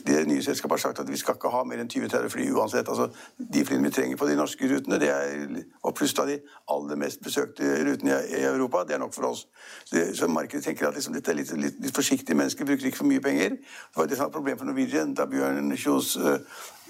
Det 0.07 0.27
nye 0.27 0.43
selskapet 0.43 0.77
har 0.77 0.81
sagt 0.81 0.99
at 0.99 1.09
vi 1.09 1.17
skal 1.17 1.35
ikke 1.35 1.51
ha 1.51 1.63
mer 1.67 1.81
enn 1.81 1.89
20-30 1.91 2.31
fly 2.31 2.45
uansett. 2.51 2.89
Altså, 2.91 3.07
de 3.37 3.65
flyene 3.65 3.87
vi 3.87 3.91
trenger 3.95 4.19
på 4.19 4.27
de 4.27 4.35
norske 4.35 4.67
rutene, 4.67 4.99
det 4.99 5.09
er, 5.11 5.61
og 5.83 5.95
pluss 5.95 6.13
da 6.15 6.25
de 6.27 6.37
aller 6.71 6.99
mest 6.99 7.23
besøkte 7.23 7.69
rutene 7.87 8.19
i, 8.27 8.43
Europa, 8.43 8.83
det 8.87 8.95
er 8.95 9.03
nok 9.03 9.15
for 9.15 9.29
oss. 9.31 9.45
Så, 9.85 10.03
så 10.15 10.27
markedet 10.27 10.63
tenker 10.65 10.87
at 10.87 10.95
liksom, 10.95 11.15
dette 11.15 11.31
er 11.31 11.39
litt, 11.39 11.51
litt, 11.55 11.79
litt 11.83 11.95
forsiktige 11.95 12.35
mennesker, 12.35 12.67
bruker 12.67 12.91
ikke 12.91 13.01
for 13.03 13.11
mye 13.11 13.23
penger. 13.23 13.57
Det 13.59 14.19
var 14.19 14.27
var 14.27 14.33
problemet 14.33 14.59
for 14.59 14.65
Norwegian. 14.65 15.13
Da 15.13 15.25
Bjørn 15.25 15.71
Kjos 15.77 16.17
uh, 16.17 16.39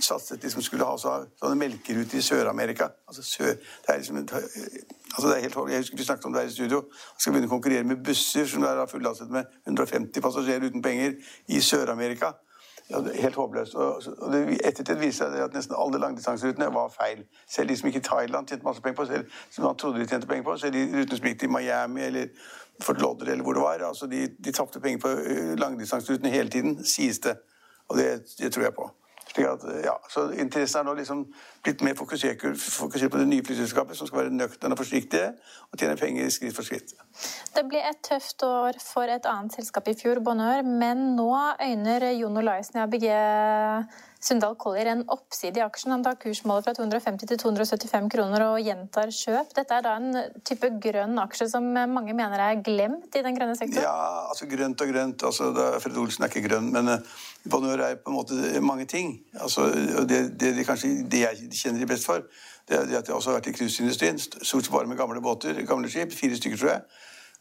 satset 0.01 0.43
liksom 0.43 0.61
skulle 0.61 0.85
ha 0.85 0.97
så, 0.97 1.13
sånne 1.39 1.57
melkeruter 1.59 2.19
i 2.19 2.23
Sør-Amerika. 2.25 2.89
Altså, 3.07 3.23
sør, 3.23 3.53
det 3.53 3.93
er 3.93 3.97
liksom, 4.01 4.17
altså 4.17 5.27
det 5.27 5.35
er 5.37 5.41
helt, 5.41 5.57
Jeg 5.71 5.83
husker 5.83 5.97
vi 5.97 6.03
snakket 6.03 6.25
om 6.25 6.33
det 6.33 6.41
her 6.41 6.49
i 6.49 6.53
studio. 6.53 6.83
Skal 7.17 7.33
begynne 7.33 7.49
å 7.49 7.53
konkurrere 7.55 7.87
med 7.87 8.03
busser 8.05 8.45
som 8.49 8.65
er 8.67 8.83
fullastet 8.89 9.31
med 9.33 9.45
150 9.67 10.21
passasjerer 10.27 10.67
uten 10.69 10.83
penger 10.85 11.17
i 11.47 11.63
Sør-Amerika. 11.63 12.35
Ja, 12.89 13.01
helt 13.01 13.35
håpløst. 13.35 13.75
Og, 13.75 14.03
det, 14.31 14.59
ettertid 14.63 15.01
viser 15.01 15.31
det 15.33 15.41
at 15.43 15.55
nesten 15.55 15.75
alle 15.75 15.99
langdistanserutene 15.99 16.69
var 16.71 16.93
feil. 16.93 17.25
Selv 17.51 17.71
de 17.71 17.75
som 17.77 17.89
gikk 17.89 17.99
i 17.99 18.05
Thailand 18.05 18.47
tjente 18.47 18.67
masse 18.67 18.83
penger 18.83 19.01
på, 19.01 19.07
selv 19.09 19.33
som 19.51 19.67
man 19.67 19.79
trodde 19.81 19.99
de 19.99 20.07
tjente 20.07 20.29
penger 20.29 20.45
på, 20.47 20.55
selv 20.61 20.77
de 20.77 20.85
rutene 20.93 21.19
som 21.19 21.27
gikk 21.27 21.41
til 21.41 21.51
Miami 21.51 22.05
eller 22.05 22.31
Fort 22.81 23.01
Lodder 23.01 23.33
eller 23.33 23.43
hvor 23.43 23.57
det 23.57 23.65
var, 23.65 23.83
altså 23.89 24.07
de, 24.07 24.27
de 24.45 24.53
tapte 24.55 24.79
penger 24.79 25.01
på 25.03 25.11
langdistanserutene 25.59 26.31
hele 26.31 26.49
tiden, 26.53 26.77
sies 26.85 27.19
det. 27.19 27.35
Og 27.89 27.97
det, 27.97 28.07
det 28.39 28.53
tror 28.53 28.63
jeg 28.63 28.75
på. 28.77 28.87
At, 29.45 29.63
ja, 29.85 29.93
så 30.09 30.29
Interessen 30.33 30.79
er 30.79 30.87
nå 30.87 30.95
liksom 30.97 31.23
blitt 31.63 31.83
mer 31.85 31.97
fokusert, 31.99 32.41
fokusert 32.57 33.11
på 33.13 33.21
det 33.21 33.27
nye 33.29 33.45
flyselskapet, 33.45 33.97
som 33.97 34.09
skal 34.09 34.23
være 34.23 34.33
nøkterne 34.33 34.73
og 34.73 34.81
forsiktige 34.81 35.33
og 35.71 35.79
tjene 35.79 35.97
penger 35.99 36.29
skritt 36.33 36.55
for 36.55 36.65
skritt. 36.65 36.95
Det 37.53 37.65
ble 37.69 37.83
et 37.85 38.01
tøft 38.05 38.43
år 38.47 38.79
for 38.81 39.09
et 39.13 39.29
annet 39.29 39.53
selskap 39.59 39.87
i 39.91 39.95
fjor, 39.99 40.23
Bonheur, 40.25 40.65
men 40.65 41.15
nå 41.19 41.29
øyner 41.61 42.09
Jon 42.17 42.41
Olaisen 42.41 42.79
i 42.79 42.83
ABG 42.85 43.07
Sundal 44.19 44.55
Collier 44.57 44.89
en 44.91 45.03
oppside 45.13 45.59
i 45.59 45.63
aksjen. 45.63 45.93
Han 45.93 46.03
tar 46.05 46.17
kursmålet 46.21 46.65
fra 46.65 46.73
250 46.77 47.29
til 47.29 47.39
275 47.41 48.09
kroner 48.13 48.45
og 48.47 48.57
gjentar 48.65 49.11
kjøp. 49.13 49.53
Dette 49.55 49.77
er 49.77 49.85
da 49.85 49.93
en 49.99 50.39
type 50.47 50.71
grønn 50.83 51.19
aksje 51.21 51.49
som 51.51 51.67
mange 51.93 52.15
mener 52.17 52.41
er 52.41 52.61
glemt 52.65 53.13
i 53.13 53.23
den 53.25 53.37
grønne 53.37 53.57
sektoren? 53.59 53.85
Ja, 53.85 54.27
altså 54.31 54.49
grønt 54.49 54.81
og 54.81 54.91
grønt. 54.91 55.23
altså 55.29 55.51
Fred 55.83 56.01
Olsen 56.01 56.25
er 56.25 56.33
ikke 56.33 56.47
grønn, 56.49 56.71
men 56.73 56.89
uh, 56.95 57.17
Bonheur 57.49 57.83
er 57.85 57.99
på 58.01 58.13
en 58.13 58.17
måte 58.17 58.61
mange 58.65 58.87
ting. 58.89 59.19
Altså, 59.39 59.69
det, 60.09 60.23
det, 60.39 60.55
det, 60.57 60.65
kanskje 60.65 60.95
det 61.05 61.23
jeg 61.25 61.51
kjenner 61.61 61.85
de 61.85 61.91
best 61.93 62.09
for, 62.09 62.25
det 62.67 62.79
er 62.79 62.97
at 62.99 63.07
jeg 63.07 63.15
også 63.15 63.31
har 63.31 63.39
vært 63.39 63.51
i 63.51 63.55
cruiseindustrien. 63.55 64.17
Stort 64.19 64.65
sett 64.65 64.73
bare 64.73 64.89
med 64.89 64.97
gamle 64.99 65.21
båter, 65.21 65.61
gamle 65.67 65.91
skip. 65.91 66.11
Fire 66.15 66.35
stykker, 66.35 66.57
tror 66.57 66.73
jeg. 66.73 66.81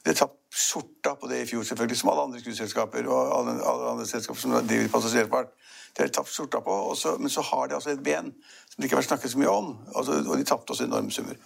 Det 0.06 0.14
tapt 0.14 0.36
skjorta 0.54 1.16
på 1.18 1.26
det 1.26 1.40
i 1.42 1.46
fjor, 1.50 1.64
selvfølgelig, 1.66 1.98
som 1.98 2.10
alle 2.12 2.26
andre 2.28 2.40
cruiseselskaper 2.44 3.08
og 3.10 3.32
alle, 3.38 3.54
alle, 3.58 3.88
andre 3.90 4.04
selskaper 4.06 4.38
som 4.38 4.52
driver 4.68 4.92
passasjerfart. 4.92 5.48
Det 5.96 6.02
har 6.02 6.10
de 6.10 6.14
tapt 6.14 6.30
skjorta 6.30 6.60
på, 6.62 6.76
så, 6.94 7.16
men 7.18 7.32
så 7.32 7.42
har 7.42 7.66
de 7.66 7.74
altså 7.74 7.90
et 7.90 8.04
ben 8.04 8.28
som 8.68 8.76
det 8.76 8.86
ikke 8.86 8.94
har 8.94 9.00
vært 9.00 9.08
snakket 9.08 9.32
så 9.32 9.40
mye 9.40 9.50
om. 9.50 9.72
Altså, 9.96 10.20
og 10.20 10.38
de 10.38 10.46
tapte 10.46 10.76
også 10.76 10.86
enorme 10.86 11.10
summer. 11.10 11.40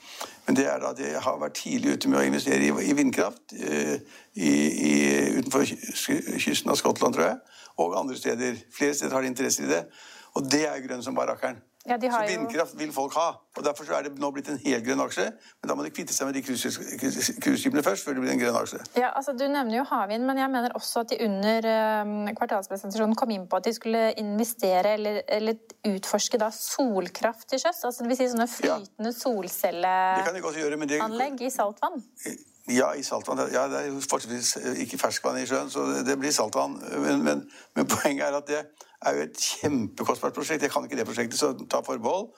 Men 0.47 0.59
det 0.59 0.67
er 0.69 0.83
da 0.83 0.93
de 0.99 1.15
har 1.25 1.41
vært 1.41 1.57
tidlig 1.63 1.95
ute 1.95 2.13
med 2.13 2.21
å 2.21 2.27
investere 2.29 2.67
i, 2.67 2.71
i 2.91 2.97
vindkraft 2.99 3.57
eh, 3.57 3.97
i, 4.35 4.53
i, 4.91 4.95
utenfor 5.39 5.65
kysten 5.65 6.75
av 6.75 6.81
Skottland, 6.83 7.17
tror 7.17 7.29
jeg, 7.31 7.59
og 7.81 7.97
andre 8.03 8.19
steder. 8.19 8.61
Flere 8.77 8.99
steder 8.99 9.17
har 9.17 9.25
de 9.25 9.33
interesse 9.33 9.65
i 9.65 9.71
det. 9.71 9.85
Og 10.37 10.53
det 10.53 10.67
er 10.69 10.85
grønn 10.85 11.07
som 11.07 11.17
bare 11.17 11.33
rakkeren. 11.33 11.63
Ja, 11.89 11.97
så 11.97 12.19
vindkraft 12.29 12.75
vil 12.77 12.91
folk 12.93 13.15
ha. 13.17 13.41
og 13.57 13.65
Derfor 13.65 13.89
er 13.97 14.05
det 14.05 14.13
nå 14.21 14.29
blitt 14.37 14.53
en 14.53 14.61
helgrønn 14.61 15.01
aksje. 15.01 15.33
Men 15.63 15.71
da 15.71 15.77
må 15.79 15.85
de 15.87 15.93
kvitte 15.95 16.13
seg 16.13 16.27
med 16.29 16.37
de 16.37 16.43
cruiseskipene 16.45 17.81
først, 17.87 18.05
før 18.05 18.13
det 18.19 18.25
blir 18.25 18.33
en 18.35 18.43
grønn 18.43 18.59
aksje. 18.61 18.81
Ja, 19.01 19.09
altså 19.17 19.33
Du 19.33 19.49
nevner 19.49 19.77
jo 19.79 19.85
havvind, 19.89 20.25
men 20.29 20.37
jeg 20.43 20.51
mener 20.53 20.71
også 20.77 21.01
at 21.07 21.11
de 21.15 21.19
under 21.25 21.61
um, 22.05 22.29
kvartalspresentasjonen 22.37 23.17
kom 23.17 23.33
inn 23.33 23.49
på 23.49 23.57
at 23.57 23.65
de 23.65 23.73
skulle 23.73 24.13
investere 24.21 24.93
eller, 24.99 25.25
eller 25.25 25.57
utforske 25.89 26.37
da 26.43 26.51
solkraft 26.53 27.49
til 27.49 27.59
sjøs. 27.65 27.81
Altså 27.89 28.05
det 28.05 28.13
vil 28.13 28.21
si 28.21 28.29
sånne 28.35 28.53
flytende 28.59 29.13
ja. 29.15 29.19
solcelleanlegg 29.23 31.37
i 31.41 31.49
saltvann. 31.55 31.97
Ja, 32.69 32.93
i 32.93 33.01
saltvann. 33.03 33.41
Ja, 33.55 33.69
det 33.73 33.79
er 33.81 33.87
jo 33.89 34.01
fortsatt 34.05 34.37
ikke 34.85 34.99
ferskvann 35.01 35.41
i 35.41 35.49
sjøen, 35.49 35.73
så 35.73 36.05
det 36.05 36.13
blir 36.21 36.29
saltvann. 36.35 36.77
Men, 36.93 37.25
men, 37.25 37.49
men 37.73 37.89
poenget 37.89 38.29
er 38.29 38.37
at 38.37 38.45
det 38.53 38.69
er 39.07 39.17
jo 39.17 39.25
et 39.25 39.41
kjempekostbart 39.41 40.35
prosjekt. 40.37 40.65
Jeg 40.65 40.73
kan 40.73 40.85
ikke 40.85 40.99
det 40.99 41.07
prosjektet, 41.09 41.39
så 41.41 41.53
ta 41.71 41.81
forbehold. 41.85 42.29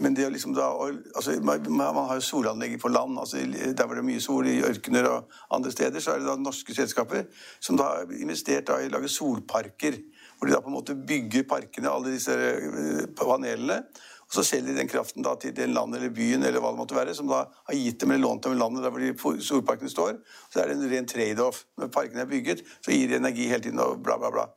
Men 0.00 0.16
det 0.16 0.26
å 0.26 0.32
liksom 0.32 0.54
da, 0.56 0.70
altså, 1.16 1.36
man, 1.44 2.00
har 2.08 2.16
jo 2.16 2.24
solanlegg 2.24 2.78
på 2.80 2.92
land. 2.92 3.18
altså 3.20 3.42
Der 3.44 3.84
hvor 3.84 3.96
det 3.96 4.02
er 4.02 4.08
mye 4.08 4.24
sol, 4.24 4.48
i 4.48 4.62
ørkener 4.64 5.08
og 5.10 5.38
andre 5.52 5.72
steder, 5.72 6.00
så 6.00 6.14
er 6.14 6.22
det 6.22 6.30
da 6.30 6.36
norske 6.40 6.76
selskaper 6.76 7.26
som 7.60 7.76
da 7.80 7.92
har 7.92 8.16
investert 8.16 8.68
da 8.70 8.80
i 8.80 8.88
å 8.88 8.96
lage 8.96 9.12
solparker. 9.12 10.00
Hvor 10.36 10.48
de 10.48 10.56
da 10.56 10.60
på 10.64 10.72
en 10.72 10.76
måte 10.76 10.96
bygger 10.96 11.46
parkene, 11.48 11.92
alle 11.92 12.16
disse 12.16 12.32
eh, 12.36 13.06
panelene. 13.16 13.82
Og 14.26 14.34
så 14.34 14.42
selger 14.42 14.72
de 14.72 14.80
den 14.80 14.88
kraften 14.90 15.22
da 15.22 15.36
til 15.38 15.52
den 15.54 15.74
landet 15.76 16.00
eller 16.00 16.14
byen 16.14 16.42
eller 16.42 16.58
hva 16.62 16.72
det 16.72 16.80
måtte 16.80 16.96
være, 16.96 17.14
som 17.14 17.28
da 17.30 17.44
har 17.46 17.76
gitt 17.78 18.00
dem 18.02 18.10
eller 18.10 18.24
lånt 18.24 18.42
dem 18.48 18.56
landet 18.58 18.82
der 18.82 18.90
hvor 18.90 19.04
de 19.04 19.44
solparkene 19.46 19.92
står. 19.92 20.16
Så 20.50 20.60
er 20.60 20.72
det 20.72 20.80
en 20.80 20.90
ren 20.90 21.06
trade-off. 21.06 21.62
Når 21.78 21.92
parkene 21.94 22.24
er 22.24 22.32
bygget, 22.32 22.64
så 22.82 22.90
gir 22.90 23.12
de 23.12 23.20
energi 23.20 23.46
hele 23.52 23.62
tiden 23.68 23.84
og 23.84 24.02
bla, 24.02 24.18
bla, 24.18 24.32
bla. 24.34 24.48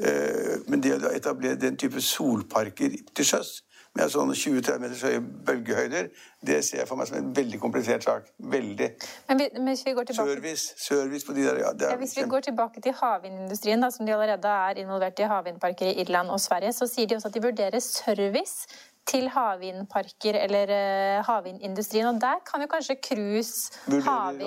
Eh, 0.00 0.56
men 0.66 0.82
det 0.82 0.96
å 0.98 1.12
etablere 1.14 1.60
den 1.60 1.78
type 1.78 2.02
solparker 2.02 2.96
til 3.14 3.28
sjøs 3.28 3.60
med 3.94 4.10
sånn 4.10 4.32
20-30 4.34 4.80
meters 4.82 5.02
høye 5.06 5.20
bølgehøyder, 5.46 6.08
det 6.44 6.56
ser 6.66 6.80
jeg 6.80 6.88
for 6.88 6.98
meg 6.98 7.06
som 7.06 7.18
en 7.20 7.28
veldig 7.36 7.60
komplisert 7.62 8.06
sak. 8.06 8.26
Veldig. 8.54 8.88
Men, 9.28 9.44
hvis 9.68 9.84
vi 9.86 9.92
går 9.94 10.08
tilbake... 10.08 10.32
Service, 10.32 10.72
service 10.82 11.28
på 11.28 11.36
de 11.36 11.44
der, 11.46 11.60
ja, 11.62 11.70
ja, 11.78 11.92
Hvis 12.00 12.16
vi 12.18 12.24
går 12.30 12.48
tilbake 12.48 12.82
til 12.82 12.96
havvindindustrien, 12.98 13.86
som 13.94 14.06
de 14.06 14.16
allerede 14.16 14.56
er 14.66 14.82
involvert 14.82 15.22
i 15.22 15.28
havvindparker 15.30 15.92
i 15.92 15.94
Irland 16.02 16.34
og 16.34 16.42
Sverige, 16.42 16.74
så 16.74 16.90
sier 16.90 17.06
de 17.06 17.20
også 17.20 17.30
at 17.30 17.38
de 17.38 17.44
vurderer 17.46 17.86
service 17.86 18.66
til 19.08 19.28
havvindparker 19.28 20.38
eller 20.40 20.70
uh, 20.72 21.24
havvindindustrien. 21.26 22.06
Og 22.08 22.20
der 22.20 22.40
kan 22.48 22.64
jo 22.64 22.68
kanskje 22.70 22.96
cruise, 23.04 23.72
havvind 24.06 24.44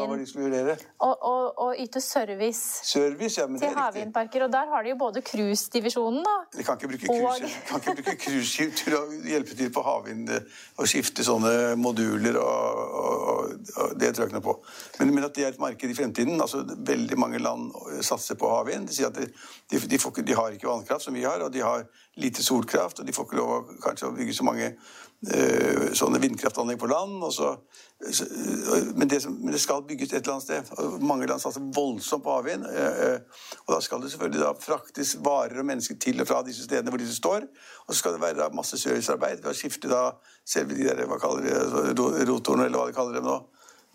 og, 0.99 1.23
og, 1.23 1.59
og, 1.59 1.75
yte 1.79 2.01
service, 2.01 2.81
service 2.83 3.41
ja, 3.41 3.47
til 3.47 3.77
havvindparker. 3.77 4.45
Og 4.47 4.53
der 4.53 4.71
har 4.73 4.83
de 4.83 4.93
jo 4.93 4.97
både 4.99 5.21
cruisedivisjonen, 5.21 6.23
da. 6.25 6.35
De 6.57 6.63
kan 6.63 6.79
ikke 6.79 6.91
bruke 6.93 8.17
cruiseskip 8.25 8.75
til 8.81 8.97
å 8.97 9.03
hjelpe 9.27 9.57
til 9.57 9.71
på 9.73 9.83
havvind 9.85 10.33
eh, 10.33 10.57
og 10.77 10.89
skifte 10.89 11.25
sånne 11.25 11.75
moduler 11.79 12.39
og, 12.41 12.97
og 12.97 13.93
det 13.99 14.13
tror 14.13 14.25
jeg 14.25 14.31
ikke 14.31 14.39
noe 14.39 14.47
på. 14.47 14.57
Men, 14.99 15.13
men, 15.13 15.27
at 15.27 15.35
det 15.37 15.45
er 15.45 15.53
et 15.53 15.61
marked 15.61 15.91
i 15.91 15.97
fremtiden. 15.97 16.41
altså 16.41 16.63
Veldig 16.65 17.19
mange 17.19 17.41
land 17.41 17.69
satser 18.05 18.39
på 18.39 18.49
havvind. 18.51 18.89
De 18.89 18.97
sier 18.97 19.11
at 19.11 19.17
de, 19.17 19.29
de, 19.71 19.81
de, 19.93 20.01
får, 20.01 20.21
de 20.25 20.37
har 20.37 20.55
ikke 20.55 20.69
vannkraft 20.69 21.07
som 21.07 21.17
vi 21.17 21.25
har, 21.27 21.41
og 21.45 21.53
de 21.53 21.63
har 21.65 21.85
lite 22.17 22.43
solkraft, 22.43 22.99
og 22.99 23.07
de 23.07 23.13
får 23.15 23.27
ikke 23.27 23.37
lov 23.37 23.51
å 23.57 24.15
bygge 24.17 24.35
så 24.35 24.45
mange 24.47 24.71
uh, 24.73 25.87
sånne 25.97 26.21
vindkraftanlegg 26.21 26.79
på 26.81 26.89
land. 26.91 27.25
Så, 27.33 27.51
uh, 27.53 28.77
men, 28.97 29.07
det 29.09 29.21
som, 29.23 29.35
men, 29.39 29.53
det 29.55 29.61
skal 29.61 29.85
bygges 29.87 30.13
et 30.13 30.19
eller 30.21 30.37
annet 30.37 30.47
sted. 30.47 30.71
og 30.77 30.97
Mange 31.05 31.29
land 31.29 31.43
satser 31.43 31.65
voldsomt 31.75 32.25
på 32.25 32.37
havvind. 32.37 32.65
Uh, 32.65 33.45
og 33.65 33.75
da 33.75 33.81
skal 33.85 34.01
det 34.03 34.13
selvfølgelig 34.13 34.43
da 34.43 34.53
fraktes 34.61 35.15
varer 35.25 35.61
og 35.61 35.69
mennesker 35.69 35.99
til 36.01 36.23
og 36.23 36.29
fra 36.29 36.41
disse 36.47 36.65
stedene 36.67 36.93
hvor 36.93 37.01
disse 37.01 37.19
står. 37.19 37.45
Og 37.85 37.93
så 37.93 37.99
skal 38.01 38.17
det 38.17 38.23
være 38.25 38.41
da 38.41 38.49
masse 38.55 38.79
servicearbeid 38.81 39.43
ved 39.43 39.53
å 39.53 39.57
skifte 39.57 39.91
da 39.91 40.07
selve 40.47 40.77
de 40.77 40.89
der, 40.89 41.05
hva 41.09 41.19
kaller 41.21 41.45
de, 41.45 42.25
rotorene, 42.29 42.69
eller 42.69 42.81
hva 42.81 42.89
de 42.89 42.97
kaller 42.97 43.19
dem 43.19 43.29
nå. 43.29 43.39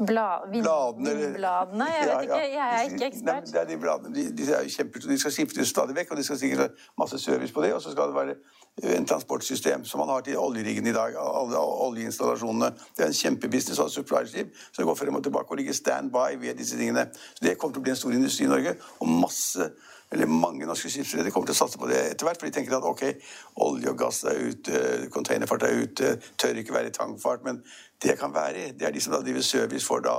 Bla, 0.06 0.28
vindbladene? 0.50 1.86
Jeg 1.92 2.06
vet 2.10 2.22
ikke, 2.26 2.40
jeg 2.54 2.74
er 2.78 2.88
ikke 2.88 3.06
ekspert. 3.10 3.52
Nei, 3.54 3.64
de 3.68 3.78
bladene 3.82 4.14
de, 4.16 4.24
de, 4.38 4.48
er 4.56 4.68
kjempe, 4.72 5.02
de 5.04 5.18
skal 5.20 5.34
skiftes 5.34 5.72
stadig 5.74 5.96
vekk, 5.96 6.14
og 6.14 6.20
de 6.20 6.24
skal 6.26 6.40
sikkert 6.40 6.64
ha 6.64 7.04
masse 7.04 7.20
service 7.22 7.54
på 7.54 7.64
det. 7.64 7.72
Og 7.76 7.82
så 7.84 7.94
skal 7.94 8.12
det 8.12 8.18
være 8.18 8.96
en 8.98 9.06
transportsystem 9.06 9.84
som 9.84 10.00
man 10.00 10.12
har 10.14 10.24
til 10.26 10.40
oljeriggene 10.40 10.90
i 10.90 10.96
dag. 10.96 11.16
alle 11.20 11.62
oljeinstallasjonene. 11.86 12.72
Det 12.96 13.04
er 13.04 13.12
en 13.12 13.20
kjempebusiness 13.20 13.80
av 13.84 13.92
supply-skip 13.92 14.54
som 14.72 14.88
går 14.88 14.98
frem 14.98 15.20
og 15.20 15.24
tilbake 15.26 15.50
og 15.50 15.60
ligger 15.60 15.76
stand-by 15.76 16.40
ved 16.40 16.58
disse 16.58 16.78
tingene. 16.78 17.08
Så 17.14 17.44
Det 17.44 17.58
kommer 17.58 17.74
til 17.74 17.82
å 17.82 17.86
bli 17.88 17.94
en 17.96 18.02
stor 18.02 18.12
industri 18.12 18.46
i 18.46 18.52
Norge. 18.52 18.76
og 19.00 19.08
masse 19.08 19.70
eller 20.12 20.26
mange 20.26 20.66
norske 20.68 20.90
skipsredere 20.92 21.32
kommer 21.32 21.48
til 21.48 21.56
å 21.56 21.60
satse 21.62 21.80
på 21.80 21.88
det 21.90 21.98
etter 22.12 22.28
hvert. 22.28 22.40
For 22.40 22.48
de 22.48 22.54
tenker 22.54 22.76
at 22.76 22.86
ok, 22.86 23.04
olje 23.64 23.92
og 23.92 23.98
gass 23.98 24.22
er 24.28 24.40
ute, 24.44 24.82
containerfart 25.14 25.66
er 25.68 25.82
ute, 25.82 26.14
tør 26.40 26.60
ikke 26.60 26.76
være 26.76 26.92
i 26.92 26.96
tangfart. 26.96 27.44
Men 27.46 27.62
det 28.02 28.18
kan 28.20 28.34
være 28.34 28.72
det 28.78 28.88
er 28.88 28.94
de 28.94 29.02
som 29.02 29.16
da 29.16 29.22
driver 29.24 29.44
service 29.46 29.88
for 29.88 30.04
da 30.04 30.18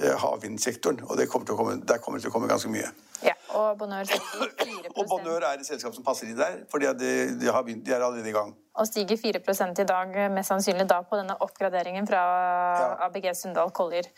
eh, 0.00 0.14
havvindsektoren. 0.22 1.02
Og 1.04 1.20
kommer 1.28 1.56
komme, 1.56 1.80
der 1.84 2.00
kommer 2.00 2.18
det 2.18 2.26
til 2.26 2.32
å 2.32 2.36
komme 2.36 2.50
ganske 2.50 2.72
mye. 2.72 2.88
Ja, 3.24 3.32
Og 3.56 3.78
Bonheur 3.78 4.04
stiger 4.04 4.50
4 4.60 4.90
Og 4.92 5.06
Bonheur 5.08 5.40
er 5.40 5.56
et 5.56 5.66
selskap 5.66 5.94
som 5.96 6.04
passer 6.04 6.28
inn 6.28 6.36
der, 6.36 6.58
for 6.70 6.82
de, 6.82 6.90
de, 7.00 7.12
de 7.40 7.48
er 7.48 8.00
allerede 8.00 8.28
i 8.28 8.34
gang. 8.34 8.52
Og 8.76 8.88
stiger 8.88 9.16
4 9.16 9.40
i 9.80 9.88
dag, 9.88 10.16
mest 10.32 10.52
sannsynlig 10.52 10.84
da 10.88 11.00
på 11.00 11.16
denne 11.16 11.36
oppgraderingen 11.40 12.08
fra 12.08 12.22
ja. 12.80 12.88
ABG 13.08 13.32
Sundal 13.36 13.72
Collier. 13.72 14.08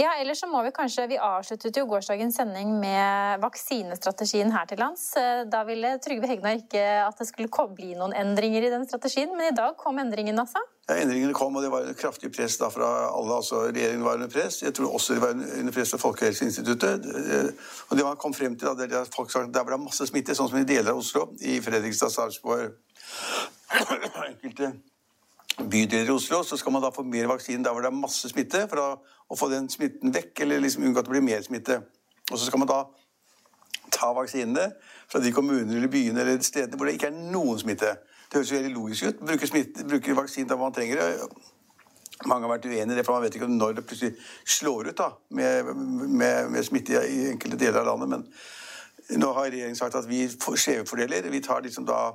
Ja, 0.00 0.14
ellers 0.20 0.40
så 0.40 0.48
må 0.48 0.62
Vi 0.64 0.70
kanskje, 0.72 1.04
vi 1.10 1.18
avsluttet 1.20 1.76
jo 1.76 1.84
gårsdagens 1.90 2.36
sending 2.38 2.70
med 2.80 3.40
vaksinestrategien 3.42 4.52
her 4.54 4.66
til 4.70 4.80
lands. 4.80 5.04
Eh, 5.20 5.42
da 5.52 5.62
ville 5.68 5.96
Trygve 6.02 6.30
Hegnar 6.30 6.56
ikke 6.60 6.82
at 7.04 7.18
det 7.18 7.26
skulle 7.28 7.66
bli 7.76 7.92
noen 7.98 8.14
endringer 8.16 8.64
i 8.64 8.70
den 8.72 8.86
strategien, 8.88 9.34
men 9.36 9.50
i 9.50 9.56
dag 9.56 9.76
kom 9.76 9.98
endringen 10.00 10.38
altså? 10.40 10.62
Ja, 10.88 10.96
Endringene 11.02 11.34
kom, 11.36 11.56
og 11.56 11.62
det 11.62 11.70
var 11.70 11.84
en 11.86 11.98
kraftig 11.98 12.32
press 12.34 12.56
da 12.58 12.70
fra 12.72 12.88
alle. 13.10 13.34
altså 13.36 13.66
Regjeringen 13.68 14.04
var 14.06 14.20
under 14.20 14.32
press. 14.32 14.62
Jeg 14.62 14.74
tror 14.74 14.94
også 14.96 15.18
det 15.18 15.22
var 15.22 15.36
under 15.36 15.72
press 15.76 15.92
fra 15.94 16.00
Folkehelseinstituttet. 16.02 17.10
Eh, 17.12 17.50
og 17.90 17.98
det 17.98 18.06
man 18.06 18.16
kom 18.22 18.34
frem 18.34 18.56
til, 18.56 18.70
da, 18.70 18.86
det 18.86 19.02
at 19.02 19.14
folk 19.14 19.30
sa 19.30 19.44
der 19.44 19.66
var 19.66 19.76
det 19.76 19.82
masse 19.84 20.08
smitte, 20.08 20.34
sånn 20.38 20.50
som 20.50 20.62
i 20.62 20.68
deler 20.68 20.94
av 20.94 21.02
Oslo, 21.04 21.28
i 21.42 21.60
Fredrikstad, 21.60 22.14
Sarpsborg 22.14 22.72
enkelte 24.30 24.72
bydeler 25.58 26.08
i 26.08 26.14
Oslo, 26.14 26.42
så 26.42 26.56
skal 26.56 26.72
man 26.72 26.82
da 26.82 26.92
få 26.94 27.04
mer 27.06 27.28
vaksine 27.30 27.64
der 27.64 27.74
hvor 27.74 27.84
det 27.84 27.90
er 27.90 27.98
masse 27.98 28.28
smitte, 28.30 28.64
for 28.70 28.80
å 28.82 29.38
få 29.38 29.48
den 29.52 29.68
smitten 29.72 30.14
vekk, 30.14 30.44
eller 30.44 30.62
liksom 30.62 30.86
unngå 30.86 31.02
at 31.02 31.08
det 31.08 31.14
blir 31.14 31.24
mer 31.24 31.42
smitte. 31.44 31.80
Og 32.30 32.38
så 32.38 32.46
skal 32.46 32.62
man 32.62 32.70
da 32.70 32.82
ta 33.92 34.12
vaksinene 34.16 34.70
fra 35.10 35.20
de 35.20 35.32
kommunene 35.34 35.76
eller 35.76 35.92
byene 35.92 36.22
eller 36.24 36.44
stedene 36.44 36.78
hvor 36.78 36.88
det 36.88 36.96
ikke 36.96 37.10
er 37.10 37.32
noen 37.34 37.60
smitte. 37.60 37.96
Det 38.28 38.38
høres 38.38 38.52
jo 38.52 38.56
veldig 38.56 38.74
logisk 38.74 39.08
ut. 39.08 39.24
Bruke, 39.28 39.48
smitte, 39.48 39.84
bruke 39.88 40.16
vaksine 40.16 40.48
der 40.48 40.60
man 40.60 40.72
trenger 40.72 41.02
det. 41.02 41.10
Mange 42.30 42.46
har 42.46 42.54
vært 42.54 42.68
uenig 42.70 42.94
i 42.94 42.96
det, 42.96 43.04
for 43.04 43.16
man 43.16 43.26
vet 43.26 43.36
ikke 43.36 43.50
når 43.50 43.76
det 43.76 43.84
plutselig 43.88 44.14
slår 44.46 44.92
ut 44.92 44.98
da, 44.98 45.10
med, 45.36 45.72
med, 45.74 46.50
med 46.54 46.64
smitte 46.64 47.02
i 47.02 47.26
enkelte 47.32 47.58
deler 47.60 47.82
av 47.82 47.90
landet. 47.90 48.12
Men 48.14 49.20
nå 49.20 49.32
har 49.36 49.50
regjeringen 49.50 49.76
sagt 49.76 49.98
at 49.98 50.08
vi 50.08 50.24
skjevfordeler. 50.30 51.28
Vi 51.34 51.42
tar 51.44 51.64
liksom 51.66 51.88
da 51.88 52.12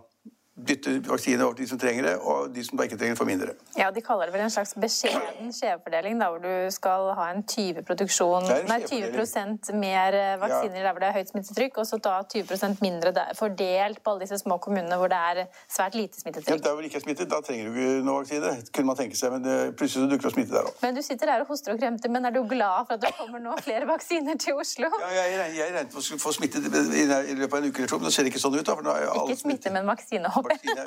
bytte 0.57 0.95
vaksiner 1.05 1.45
over 1.45 1.57
til 1.57 1.65
de 1.65 1.69
som 1.69 1.79
trenger 1.81 2.07
det, 2.07 2.15
og 2.17 2.49
de 2.53 2.63
som 2.65 2.79
da 2.79 2.87
ikke 2.87 2.97
trenger 2.97 3.13
det, 3.13 3.19
får 3.19 3.29
mindre. 3.29 3.53
Ja, 3.77 3.89
De 3.93 4.01
kaller 4.01 4.29
det 4.29 4.33
vel 4.33 4.43
en 4.47 4.53
slags 4.53 4.73
beskjeden 4.79 5.51
skjevfordeling, 5.53 6.17
da, 6.19 6.29
hvor 6.33 6.41
du 6.41 6.71
skal 6.73 7.11
ha 7.17 7.27
en 7.33 7.43
20 7.45 7.85
produksjon, 7.87 8.47
nei, 8.69 8.79
20 8.89 9.77
mer 9.77 10.17
eh, 10.17 10.33
vaksiner 10.41 10.79
ja. 10.79 10.87
der 10.87 10.95
hvor 10.95 11.03
det 11.03 11.11
er 11.11 11.17
høyt 11.19 11.33
smittetrykk, 11.33 11.77
og 11.83 11.89
så 11.89 11.99
da 12.01 12.15
20 12.33 12.81
mindre 12.81 13.13
der, 13.13 13.33
fordelt 13.37 14.01
på 14.03 14.13
alle 14.13 14.25
disse 14.25 14.39
små 14.41 14.57
kommunene 14.63 14.97
hvor 14.97 15.11
det 15.13 15.19
er 15.31 15.43
svært 15.69 15.97
lite 15.97 16.19
smittetrykk. 16.21 16.55
Ja, 16.55 16.63
der 16.63 16.73
hvor 16.73 16.81
det 16.81 16.91
ikke 16.91 17.01
er 17.03 17.05
smittet, 17.05 17.29
da 17.31 17.41
trenger 17.45 17.69
du 17.69 17.77
ikke 17.77 18.01
noe 18.07 18.23
vaksine, 18.23 18.55
kunne 18.73 18.91
man 18.91 18.99
tenke 18.99 19.19
seg, 19.19 19.35
men 19.35 19.45
det, 19.45 19.57
plutselig 19.77 20.07
så 20.07 20.09
dukker 20.09 20.25
det 20.25 20.31
opp 20.31 20.37
smitte 20.39 20.57
der 20.57 20.71
òg. 20.71 20.81
Men 20.81 20.97
du 20.97 21.03
sitter 21.05 21.33
der 21.33 21.45
og 21.45 21.53
hoster 21.53 21.75
og 21.75 21.81
kremter, 21.81 22.13
men 22.13 22.25
er 22.25 22.33
du 22.33 22.41
glad 22.49 22.89
for 22.89 22.97
at 22.97 23.05
det 23.05 23.13
kommer 23.19 23.43
nå 23.43 23.53
flere 23.61 23.89
vaksiner 23.93 24.41
til 24.41 24.57
Oslo? 24.57 24.89
Ja, 25.03 25.13
jeg, 25.21 25.53
jeg 25.59 25.69
regnet 25.77 25.93
med 25.93 26.01
å 26.17 26.21
få 26.25 26.33
smitte 26.35 26.63
i 26.65 27.05
løpet 27.37 27.53
av 27.53 27.61
en 27.61 27.69
uke 27.69 27.83
eller 27.83 27.93
to, 27.93 28.01
men 28.01 28.09
det 28.09 28.15
ser 28.17 28.29
ikke 28.31 28.41
sånn 28.41 28.57
ut. 28.57 28.65
da. 28.65 28.73
For 28.73 28.85
nå 28.85 28.97
er 28.97 29.05
jo 29.05 29.27
ikke 29.27 29.41
smitte, 29.43 29.73
men 29.75 29.89
vaksinehopp. 29.89 30.46
Vaksine. 30.49 30.85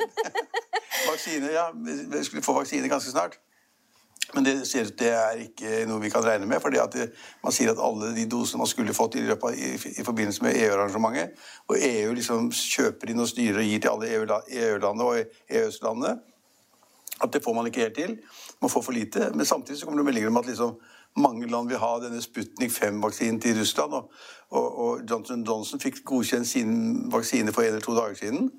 vaksine, 1.10 1.52
ja. 1.54 1.70
Vi 2.16 2.24
skulle 2.24 2.42
få 2.42 2.56
vaksine 2.56 2.88
ganske 2.88 3.10
snart. 3.10 3.38
Men 4.34 4.44
det 4.44 4.54
ser 4.68 4.86
ut 4.86 4.98
det 4.98 5.10
er 5.10 5.40
ikke 5.42 5.84
noe 5.90 6.02
vi 6.02 6.10
kan 6.12 6.22
regne 6.22 6.46
med. 6.46 6.60
fordi 6.62 6.78
at 6.78 6.94
Man 7.42 7.52
sier 7.52 7.72
at 7.72 7.82
alle 7.82 8.12
de 8.14 8.28
dosene 8.30 8.62
man 8.62 8.70
skulle 8.70 8.94
fått 8.94 9.18
i, 9.18 9.24
løpet, 9.26 9.58
i, 9.58 10.00
i 10.00 10.04
forbindelse 10.06 10.44
med 10.44 10.56
EU-arrangementet, 10.56 11.34
og 11.68 11.76
EU 11.78 12.12
liksom 12.14 12.50
kjøper 12.54 13.10
inn 13.10 13.24
og 13.24 13.28
styrer 13.28 13.62
og 13.62 13.66
gir 13.66 13.80
til 13.80 13.90
alle 13.90 14.12
EU-landene 14.14 15.08
og 15.08 15.18
EØS-landene, 15.50 16.14
at 17.20 17.32
det 17.32 17.42
får 17.44 17.54
man 17.54 17.66
ikke 17.66 17.80
helt 17.80 17.98
til. 17.98 18.16
Man 18.62 18.70
får 18.70 18.82
for 18.82 18.92
lite. 18.92 19.30
Men 19.34 19.46
samtidig 19.46 19.80
så 19.80 19.86
kommer 19.86 20.00
det 20.00 20.06
meldinger 20.06 20.30
om 20.30 20.36
at 20.36 20.46
liksom 20.46 20.78
mange 21.16 21.50
land 21.50 21.68
vil 21.68 21.78
ha 21.78 21.96
denne 22.00 22.22
Sputnik 22.22 22.70
5-vaksinen 22.70 23.40
til 23.40 23.58
Russland. 23.58 23.92
Og, 23.92 24.12
og, 24.50 24.78
og 24.78 25.00
Johnson 25.10 25.44
Johnson 25.44 25.80
fikk 25.80 26.04
godkjent 26.04 26.48
sin 26.48 26.72
vaksine 27.12 27.52
for 27.52 27.62
en 27.62 27.74
eller 27.74 27.84
to 27.84 27.96
dager 27.96 28.14
siden. 28.14 28.50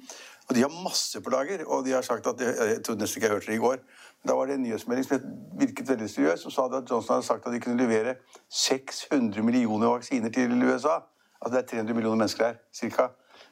Og 0.52 0.56
de 0.56 0.62
har 0.62 0.84
masse 0.84 1.22
på 1.22 1.30
lager. 1.30 1.66
Og 1.66 1.86
de 1.86 1.92
har 1.92 2.02
sagt 2.02 2.28
at 2.28 2.42
Jeg 2.42 2.84
trodde 2.84 3.00
nesten 3.00 3.20
ikke 3.20 3.28
jeg 3.28 3.34
hørte 3.34 3.46
det 3.46 3.54
i 3.56 3.58
går. 3.58 3.78
Men 4.22 4.30
da 4.30 4.34
var 4.36 4.46
det 4.46 4.56
en 4.56 4.64
nyhetsmelding 4.64 5.06
som 5.08 5.22
virket 5.60 5.90
veldig 5.90 6.10
seriøs, 6.10 6.40
som 6.40 6.52
sa 6.52 6.66
at 6.66 6.92
Johnson 6.92 7.14
hadde 7.14 7.26
sagt 7.26 7.48
at 7.48 7.54
de 7.54 7.60
kunne 7.60 7.78
levere 7.78 8.16
600 8.50 9.44
millioner 9.44 9.88
vaksiner 9.88 10.30
til 10.30 10.64
USA. 10.64 10.98
Altså 11.42 11.58
det 11.58 11.64
er 11.64 11.68
300 11.68 11.94
millioner 11.94 12.16
mennesker 12.16 12.46
her, 12.46 12.56
cirka. 12.74 13.08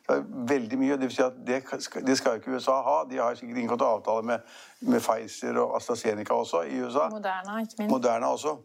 Det 0.10 0.18
er 0.18 0.24
veldig 0.48 0.78
mye. 0.80 0.92
Det 0.92 1.08
vil 1.08 1.16
si 1.16 1.22
at 1.22 1.38
det 1.48 1.64
det 2.08 2.18
skal 2.18 2.36
ikke 2.36 2.52
USA 2.52 2.72
ha. 2.72 2.98
De 3.12 3.18
har 3.18 3.36
sikkert 3.36 3.58
inngått 3.58 3.82
avtale 3.82 4.26
med, 4.26 4.40
med 4.82 5.00
Pfizer 5.00 5.58
og 5.58 5.76
AstraZeneca 5.76 6.34
også 6.34 6.62
i 6.62 6.82
USA. 6.82 7.08
Moderna, 7.10 7.62
ikke 7.62 7.76
minst. 7.78 7.92
Moderna 7.92 8.26
også. 8.26 8.58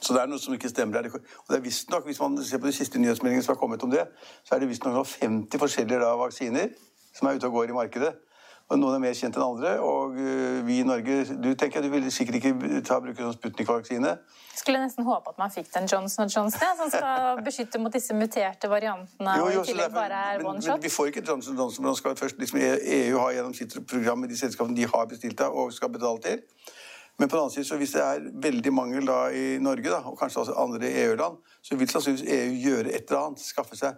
Så 0.00 0.12
det 0.14 0.20
er 0.22 0.26
noe 0.26 0.38
som 0.38 0.54
ikke 0.54 0.68
stemmer 0.68 1.00
her. 1.00 1.10
Og 1.14 1.48
det 1.48 1.56
er 1.56 1.64
visst 1.64 1.90
nok, 1.90 2.04
Hvis 2.04 2.20
man 2.20 2.44
ser 2.44 2.58
på 2.58 2.66
de 2.66 2.72
siste 2.72 2.98
nyhetsmeldingene 2.98 3.42
som 3.42 3.54
har 3.54 3.60
kommet 3.60 3.82
om 3.82 3.90
det, 3.90 4.04
så 4.44 4.54
er 4.54 4.58
det 4.58 4.68
visstnok 4.68 5.06
50 5.06 5.58
forskjellige 5.58 6.00
da, 6.00 6.12
vaksiner 6.16 6.68
som 7.18 7.28
er 7.28 7.38
ute 7.38 7.50
og 7.50 7.58
går 7.58 7.74
i 7.74 7.76
markedet. 7.76 8.14
Og 8.68 8.76
Noen 8.76 8.98
er 8.98 9.00
mer 9.00 9.14
kjent 9.16 9.36
enn 9.38 9.44
andre. 9.44 9.70
Og 9.80 10.16
uh, 10.18 10.58
vi 10.66 10.82
i 10.82 10.86
Norge 10.86 11.22
Du 11.40 11.48
tenker 11.58 11.84
du 11.84 11.88
vil 11.92 12.04
sikkert 12.12 12.40
ikke 12.40 12.82
ta 12.84 12.98
bruke 13.00 13.24
sånn 13.24 13.36
Sputnik-vaksine. 13.38 14.12
Skulle 14.58 14.82
nesten 14.82 15.06
håpe 15.08 15.32
at 15.32 15.38
man 15.40 15.52
fikk 15.54 15.70
den 15.72 15.88
Johnson 15.88 16.28
Johnson, 16.28 16.74
som 16.80 16.90
skal 16.92 17.38
beskytte 17.46 17.80
mot 17.80 17.94
disse 17.94 18.16
muterte 18.16 18.68
variantene. 18.68 19.38
Jo, 19.40 19.48
jo, 19.54 19.62
og 19.62 19.70
i 19.70 19.72
tillegg 19.72 19.94
bare 19.94 20.24
er 20.34 20.44
one 20.44 20.58
men, 20.58 20.66
Men 20.74 20.84
vi 20.84 20.92
får 20.92 21.12
ikke 21.12 21.24
Johnson 21.24 21.56
Johnson, 21.56 21.86
men 21.86 21.96
skal 21.96 22.18
først, 22.18 22.40
liksom, 22.42 22.60
EU 22.60 23.22
har 23.22 23.38
gjennom 23.38 23.54
sitt 23.56 23.78
program 23.88 24.20
med 24.24 24.34
de 24.34 24.40
selskapene 24.40 24.76
de 24.76 24.90
har 24.90 25.08
bestilt 25.08 25.40
av 25.46 25.56
og 25.56 25.72
skal 25.72 25.94
betale 25.94 26.20
til. 26.26 26.44
Men 27.18 27.30
på 27.30 27.34
den 27.34 27.40
annen 27.46 27.54
side, 27.54 27.66
så 27.66 27.76
hvis 27.80 27.96
det 27.96 28.02
er 28.04 28.26
veldig 28.42 28.72
mangel 28.74 29.06
da 29.06 29.16
i 29.34 29.46
Norge, 29.62 29.90
da, 29.90 30.04
og 30.06 30.18
kanskje 30.20 30.44
også 30.44 30.58
andre 30.60 30.90
EU-land, 31.06 31.40
så 31.66 31.78
vil 31.78 31.88
sannsynligvis 31.90 32.28
EU 32.36 32.52
gjøre 32.62 32.92
et 32.92 33.08
eller 33.08 33.24
annet. 33.24 33.42
Skaffe 33.42 33.78
seg 33.78 33.96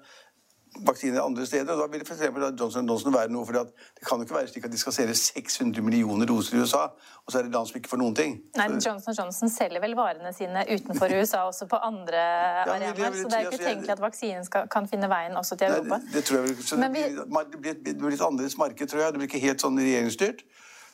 vaksiner 0.86 1.22
andre 1.22 1.46
steder. 1.46 1.72
og 1.72 1.80
Da 1.80 1.86
vil 1.92 2.04
f.eks. 2.06 2.22
Johnson 2.60 2.88
Johnson 2.88 3.14
være 3.14 3.28
noe. 3.32 3.46
for 3.46 3.52
Det 3.52 4.06
kan 4.08 4.18
jo 4.18 4.22
ikke 4.22 4.34
være 4.34 4.48
slik 4.48 4.64
at 4.64 4.72
de 4.72 4.78
skal 4.78 4.92
selge 4.92 5.14
600 5.14 5.82
millioner 5.84 6.26
doser 6.26 6.56
i 6.56 6.60
USA, 6.60 6.82
og 7.26 7.32
så 7.32 7.38
er 7.38 7.42
det 7.42 7.52
land 7.54 7.66
som 7.66 7.76
ikke 7.76 7.88
får 7.88 8.00
noen 8.02 8.14
ting. 8.14 8.38
Nei, 8.56 8.68
Johnson 8.86 9.14
Johnson 9.18 9.50
selger 9.50 9.80
vel 9.80 9.96
varene 9.98 10.32
sine 10.36 10.64
utenfor 10.70 11.12
USA 11.20 11.44
også 11.48 11.66
på 11.70 11.76
andre 11.76 12.22
ja, 12.22 12.64
arenaer. 12.66 13.16
Så 13.16 13.28
det 13.28 13.38
er 13.38 13.50
ikke 13.50 13.64
tenkelig 13.64 13.96
at 13.96 14.02
vaksinen 14.02 14.44
skal, 14.44 14.68
kan 14.72 14.88
finne 14.88 15.10
veien 15.10 15.36
også 15.36 15.56
til 15.56 15.72
Europa. 15.72 15.98
Nei, 15.98 16.06
det, 16.06 16.14
det, 16.14 16.24
tror 16.24 16.40
jeg 16.40 16.48
vel. 16.48 16.64
Så 16.64 16.76
det, 16.76 16.90
blir, 16.90 17.16
det, 17.18 17.60
blir, 17.60 17.78
det 17.86 17.96
blir 17.98 18.16
litt 18.16 18.26
annerledes 18.26 18.58
marked, 18.58 18.86
tror 18.86 19.04
jeg. 19.04 19.12
Det 19.12 19.22
blir 19.22 19.32
ikke 19.32 19.46
helt 19.46 19.66
sånn 19.66 19.80
regjeringsstyrt. 19.80 20.44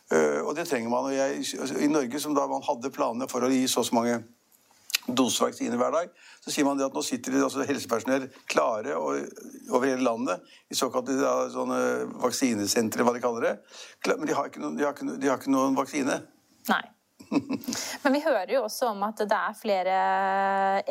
Uh, 0.06 0.46
og 0.46 0.54
det 0.56 0.68
trenger 0.70 0.90
man. 0.90 1.10
Og 1.10 1.14
jeg, 1.14 1.44
altså, 1.60 1.78
I 1.82 1.90
Norge, 1.90 2.20
som 2.22 2.34
da 2.34 2.46
man 2.50 2.64
hadde 2.66 2.92
planene 2.94 3.28
for 3.30 3.42
å 3.42 3.50
gi 3.50 3.64
så 3.70 3.82
så 3.86 3.96
mange 3.98 4.20
doser 5.06 5.46
vaksine 5.46 5.78
hver 5.78 5.94
dag, 5.94 6.10
så 6.42 6.52
sier 6.52 6.66
man 6.66 6.78
det 6.78 6.86
at 6.88 6.96
nå 6.96 7.02
sitter 7.04 7.34
det 7.34 7.44
altså 7.46 7.66
helsepersonell 7.68 8.26
klare 8.50 8.96
over 8.98 9.86
hele 9.86 10.02
landet 10.02 10.42
i 10.70 10.78
såkalte 10.78 11.16
sånne 11.54 11.78
vaksinesentre, 12.24 13.06
hva 13.06 13.14
de 13.16 13.22
kaller 13.22 13.50
det. 13.50 13.54
Men 14.16 14.26
de 14.26 14.36
har 14.36 14.50
ikke 14.50 14.64
noen, 14.64 14.76
de 14.78 14.86
har 14.86 14.96
ikke, 14.96 15.16
de 15.20 15.30
har 15.30 15.40
ikke 15.40 15.54
noen 15.54 15.78
vaksine. 15.78 16.20
Nei. 16.72 16.84
Men 18.02 18.12
vi 18.12 18.20
hører 18.22 18.50
jo 18.54 18.60
også 18.66 18.90
om 18.92 19.00
at 19.06 19.18
det 19.18 19.36
er 19.36 19.54
flere 19.58 19.94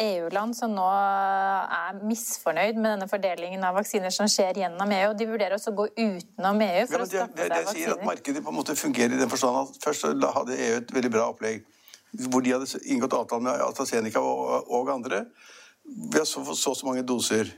EU-land 0.04 0.56
som 0.58 0.74
nå 0.76 0.88
er 0.88 2.02
misfornøyd 2.04 2.80
med 2.80 2.90
denne 2.96 3.08
fordelingen 3.12 3.64
av 3.64 3.78
vaksiner 3.80 4.12
som 4.14 4.28
skjer 4.32 4.60
gjennom 4.64 4.92
EU. 4.98 5.06
og 5.12 5.20
De 5.20 5.30
vurderer 5.30 5.56
også 5.56 5.72
å 5.72 5.78
gå 5.80 5.88
utenom 5.94 6.66
EU 6.66 6.82
for 6.90 6.98
ja, 6.98 7.06
å 7.06 7.12
skaffe 7.14 7.40
seg 7.40 7.54
vaksiner. 7.54 7.70
Det 7.70 7.78
sier 7.78 7.96
at 7.96 8.04
markedet 8.10 8.44
på 8.44 8.52
en 8.52 8.60
måte 8.60 8.76
fungerer 8.80 9.16
i 9.16 9.22
den 9.22 9.32
forstand 9.32 9.62
at 9.62 9.80
først 9.86 10.28
hadde 10.40 10.60
EU 10.68 10.76
et 10.82 10.94
veldig 10.98 11.14
bra 11.14 11.30
opplegg 11.32 11.64
hvor 12.30 12.44
de 12.44 12.56
hadde 12.56 12.82
inngått 12.86 13.14
avtale 13.18 13.46
med 13.46 13.62
AstraZeneca 13.68 14.24
og, 14.24 14.72
og 14.72 14.92
andre. 14.94 15.26
Vi 15.86 16.18
har 16.18 16.26
fått 16.26 16.58
så, 16.60 16.74
så 16.76 16.88
mange 16.88 17.06
doser 17.08 17.52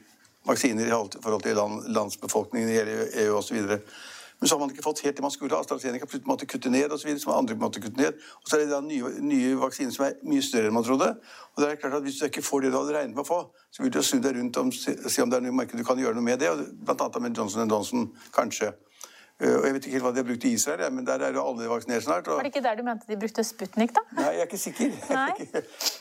vaksiner 0.47 0.87
i 0.87 0.93
forhold 1.23 1.43
til 1.43 1.57
land, 1.57 1.89
landsbefolkningen 1.95 2.69
i 2.69 2.77
hele 2.77 3.09
EU 3.23 3.37
osv. 3.37 3.57
Men 4.39 4.47
så 4.47 4.55
har 4.55 4.59
man 4.59 4.69
ikke 4.69 4.85
fått 4.85 4.99
helt 5.01 5.17
det 5.17 5.23
man 5.25 5.33
skulle. 5.33 5.57
AstraZeneca 5.57 6.05
måtte 6.29 6.45
kutte 6.45 6.69
ned, 6.69 6.91
og 6.91 6.99
så 6.99 7.07
videre, 7.07 7.21
så 7.23 7.33
andre 7.33 7.55
måtte 7.57 7.81
kutte 7.81 7.97
ned. 7.97 8.19
Og 8.43 8.49
så 8.49 8.57
er 8.57 8.65
det 8.65 8.69
da 8.69 8.81
nye, 8.85 9.09
nye 9.25 9.55
vaksiner 9.57 9.93
som 9.95 10.05
er 10.05 10.19
mye 10.29 10.45
større 10.45 10.69
enn 10.69 10.77
man 10.77 10.85
trodde. 10.85 11.07
Og 11.55 11.63
det 11.63 11.71
er 11.71 11.79
klart 11.81 11.97
at 11.97 12.05
Hvis 12.05 12.19
du 12.19 12.25
ikke 12.25 12.45
får 12.45 12.61
det 12.61 12.71
du 12.71 12.77
hadde 12.77 12.97
regnet 12.99 13.15
med 13.15 13.25
å 13.25 13.27
få, 13.27 13.39
så 13.73 13.83
vil 13.83 13.93
du 13.93 14.01
snu 14.05 14.21
deg 14.21 14.37
rundt 14.37 14.59
og 14.61 14.73
se 14.77 15.23
om 15.23 15.31
det 15.31 15.39
er 15.39 15.47
noe 15.47 15.57
marked 15.57 15.79
du 15.79 15.85
kan 15.87 15.97
gjøre 15.97 16.19
noe 16.19 16.27
med 16.27 16.39
det. 16.39 16.53
Blant 16.85 17.01
annet 17.01 17.21
med 17.25 17.37
Johnson 17.37 17.69
Johnson, 17.69 18.11
kanskje. 18.35 18.75
Eh, 19.39 19.55
og 19.55 19.65
Jeg 19.65 19.73
vet 19.73 19.85
ikke 19.85 19.93
helt 19.93 20.03
hva 20.03 20.11
de 20.11 20.21
har 20.23 20.25
brukt 20.25 20.43
i 20.43 20.51
Israel, 20.57 20.93
men 20.93 21.05
der 21.05 21.21
er 21.21 21.33
jo 21.33 21.43
alle 21.45 21.69
vaksinert 21.69 22.03
snart. 22.03 22.27
Og... 22.27 22.35
Var 22.35 22.47
det 22.47 22.55
ikke 22.55 22.63
der 22.65 22.75
du 22.75 22.83
mente 22.83 23.05
de 23.07 23.19
brukte 23.19 23.43
Sputnik, 23.43 23.93
da? 23.93 24.01
Nei, 24.17 24.31
jeg 24.33 24.39
er 24.39 24.49
ikke 24.49 24.57
sikker. 24.57 24.91